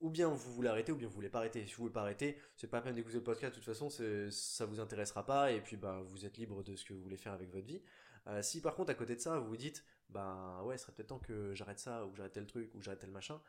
ou 0.00 0.10
bien 0.10 0.28
vous 0.28 0.52
voulez 0.52 0.68
arrêter, 0.68 0.92
ou 0.92 0.96
bien 0.96 1.08
vous 1.08 1.14
voulez 1.14 1.28
pas 1.28 1.38
arrêter. 1.38 1.66
Si 1.66 1.74
vous 1.74 1.82
voulez 1.82 1.92
pas 1.92 2.00
arrêter, 2.00 2.38
c'est 2.56 2.66
pas 2.66 2.78
la 2.78 2.82
peine 2.82 2.94
d'écouter 2.94 3.16
le 3.16 3.22
podcast, 3.22 3.54
de 3.54 3.60
toute 3.60 3.64
façon, 3.64 3.90
ça 4.30 4.66
vous 4.66 4.80
intéressera 4.80 5.24
pas, 5.26 5.52
et 5.52 5.60
puis 5.60 5.76
bah, 5.76 6.00
vous 6.06 6.24
êtes 6.24 6.38
libre 6.38 6.62
de 6.62 6.74
ce 6.76 6.84
que 6.84 6.94
vous 6.94 7.02
voulez 7.02 7.18
faire 7.18 7.32
avec 7.32 7.50
votre 7.50 7.66
vie. 7.66 7.82
Euh, 8.26 8.42
si 8.42 8.60
par 8.60 8.74
contre, 8.74 8.90
à 8.90 8.94
côté 8.94 9.14
de 9.14 9.20
ça, 9.20 9.38
vous 9.38 9.48
vous 9.48 9.56
dites, 9.56 9.84
bah 10.08 10.62
ouais, 10.64 10.76
ce 10.78 10.84
serait 10.84 10.92
peut-être 10.92 11.08
temps 11.08 11.18
que 11.18 11.54
j'arrête 11.54 11.78
ça, 11.78 12.06
ou 12.06 12.10
que 12.10 12.16
j'arrête 12.16 12.32
tel 12.32 12.46
truc, 12.46 12.74
ou 12.74 12.82
j'arrête 12.82 13.00
tel 13.00 13.10
machin. 13.10 13.40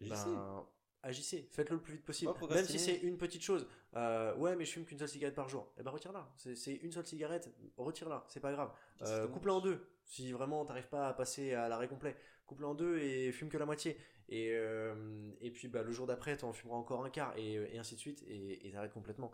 Ben, 0.00 0.66
agissez, 1.04 1.48
faites-le 1.50 1.76
le 1.76 1.82
plus 1.82 1.94
vite 1.94 2.04
possible. 2.04 2.32
Même 2.50 2.64
si 2.64 2.78
c'est 2.78 2.96
une 2.96 3.16
petite 3.16 3.42
chose. 3.42 3.66
Euh, 3.94 4.34
ouais, 4.36 4.56
mais 4.56 4.64
je 4.64 4.72
fume 4.72 4.84
qu'une 4.84 4.98
seule 4.98 5.08
cigarette 5.08 5.34
par 5.34 5.48
jour. 5.48 5.70
Eh 5.78 5.82
ben 5.82 5.90
retire-la. 5.90 6.28
C'est 6.36 6.74
une 6.74 6.90
seule 6.90 7.06
cigarette, 7.06 7.54
retire-la, 7.76 8.24
c'est 8.28 8.40
pas 8.40 8.52
grave. 8.52 8.72
Euh, 9.02 9.28
coupe-la 9.28 9.54
en 9.54 9.60
deux. 9.60 9.86
Si 10.04 10.32
vraiment 10.32 10.64
t'arrives 10.64 10.88
pas 10.88 11.08
à 11.08 11.12
passer 11.12 11.54
à 11.54 11.68
l'arrêt 11.68 11.88
complet, 11.88 12.16
coupe-la 12.46 12.68
en 12.68 12.74
deux 12.74 12.98
et 12.98 13.30
fume 13.32 13.48
que 13.48 13.58
la 13.58 13.66
moitié. 13.66 13.96
Et, 14.30 14.52
euh, 14.52 15.30
et 15.40 15.50
puis 15.50 15.68
bah, 15.68 15.82
le 15.82 15.92
jour 15.92 16.06
d'après, 16.06 16.36
tu 16.36 16.44
en 16.44 16.52
fumeras 16.52 16.78
encore 16.78 17.04
un 17.04 17.10
quart, 17.10 17.36
et, 17.36 17.78
ainsi 17.78 17.94
de 17.94 18.00
suite, 18.00 18.24
et 18.26 18.70
t'arrêtes 18.72 18.92
complètement. 18.92 19.30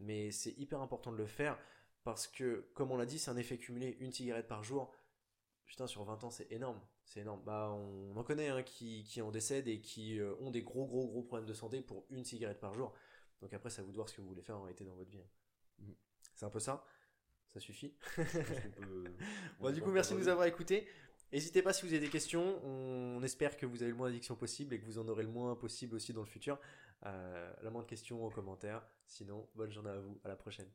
Mais 0.00 0.30
c'est 0.32 0.58
hyper 0.58 0.80
important 0.80 1.12
de 1.12 1.16
le 1.16 1.26
faire, 1.26 1.56
parce 2.02 2.26
que, 2.26 2.66
comme 2.74 2.90
on 2.90 2.96
l'a 2.96 3.06
dit, 3.06 3.18
c'est 3.18 3.30
un 3.30 3.36
effet 3.36 3.56
cumulé, 3.56 3.96
une 4.00 4.12
cigarette 4.12 4.48
par 4.48 4.64
jour. 4.64 4.92
Putain, 5.72 5.86
sur 5.86 6.04
20 6.04 6.22
ans, 6.24 6.30
c'est 6.30 6.52
énorme. 6.52 6.78
C'est 7.06 7.20
énorme. 7.20 7.40
Bah, 7.46 7.70
on, 7.72 8.14
en 8.14 8.22
connaît 8.24 8.48
hein, 8.48 8.62
qui, 8.62 9.04
qui 9.04 9.22
en 9.22 9.30
décèdent 9.30 9.68
et 9.68 9.80
qui 9.80 10.20
euh, 10.20 10.34
ont 10.40 10.50
des 10.50 10.60
gros, 10.60 10.84
gros, 10.84 11.06
gros 11.06 11.22
problèmes 11.22 11.48
de 11.48 11.54
santé 11.54 11.80
pour 11.80 12.04
une 12.10 12.26
cigarette 12.26 12.60
par 12.60 12.74
jour. 12.74 12.92
Donc 13.40 13.54
après, 13.54 13.70
ça 13.70 13.82
vous 13.82 13.90
de 13.90 13.96
voir 13.96 14.06
ce 14.06 14.14
que 14.14 14.20
vous 14.20 14.28
voulez 14.28 14.42
faire 14.42 14.58
en 14.58 14.64
réalité 14.64 14.84
dans 14.84 14.94
votre 14.94 15.10
vie. 15.10 15.22
Hein. 15.22 15.84
Mm. 15.86 15.92
C'est 16.34 16.44
un 16.44 16.50
peu 16.50 16.60
ça. 16.60 16.84
Ça 17.54 17.58
suffit. 17.58 17.94
bon, 19.60 19.72
du 19.72 19.80
coup, 19.80 19.92
merci 19.92 20.12
de 20.12 20.18
nous 20.18 20.28
avoir 20.28 20.46
écoutés. 20.46 20.86
N'hésitez 21.32 21.62
pas 21.62 21.72
si 21.72 21.86
vous 21.86 21.92
avez 21.94 22.00
des 22.00 22.10
questions. 22.10 22.62
On 22.66 23.22
espère 23.22 23.56
que 23.56 23.64
vous 23.64 23.82
avez 23.82 23.92
le 23.92 23.96
moins 23.96 24.08
d'addiction 24.08 24.36
possible 24.36 24.74
et 24.74 24.78
que 24.78 24.84
vous 24.84 24.98
en 24.98 25.08
aurez 25.08 25.22
le 25.22 25.30
moins 25.30 25.56
possible 25.56 25.96
aussi 25.96 26.12
dans 26.12 26.20
le 26.20 26.26
futur. 26.26 26.60
Euh, 27.06 27.50
la 27.62 27.70
moindre 27.70 27.86
question 27.86 28.26
en 28.26 28.28
commentaire. 28.28 28.86
Sinon, 29.06 29.48
bonne 29.54 29.72
journée 29.72 29.88
à 29.88 29.98
vous. 29.98 30.20
À 30.22 30.28
la 30.28 30.36
prochaine. 30.36 30.68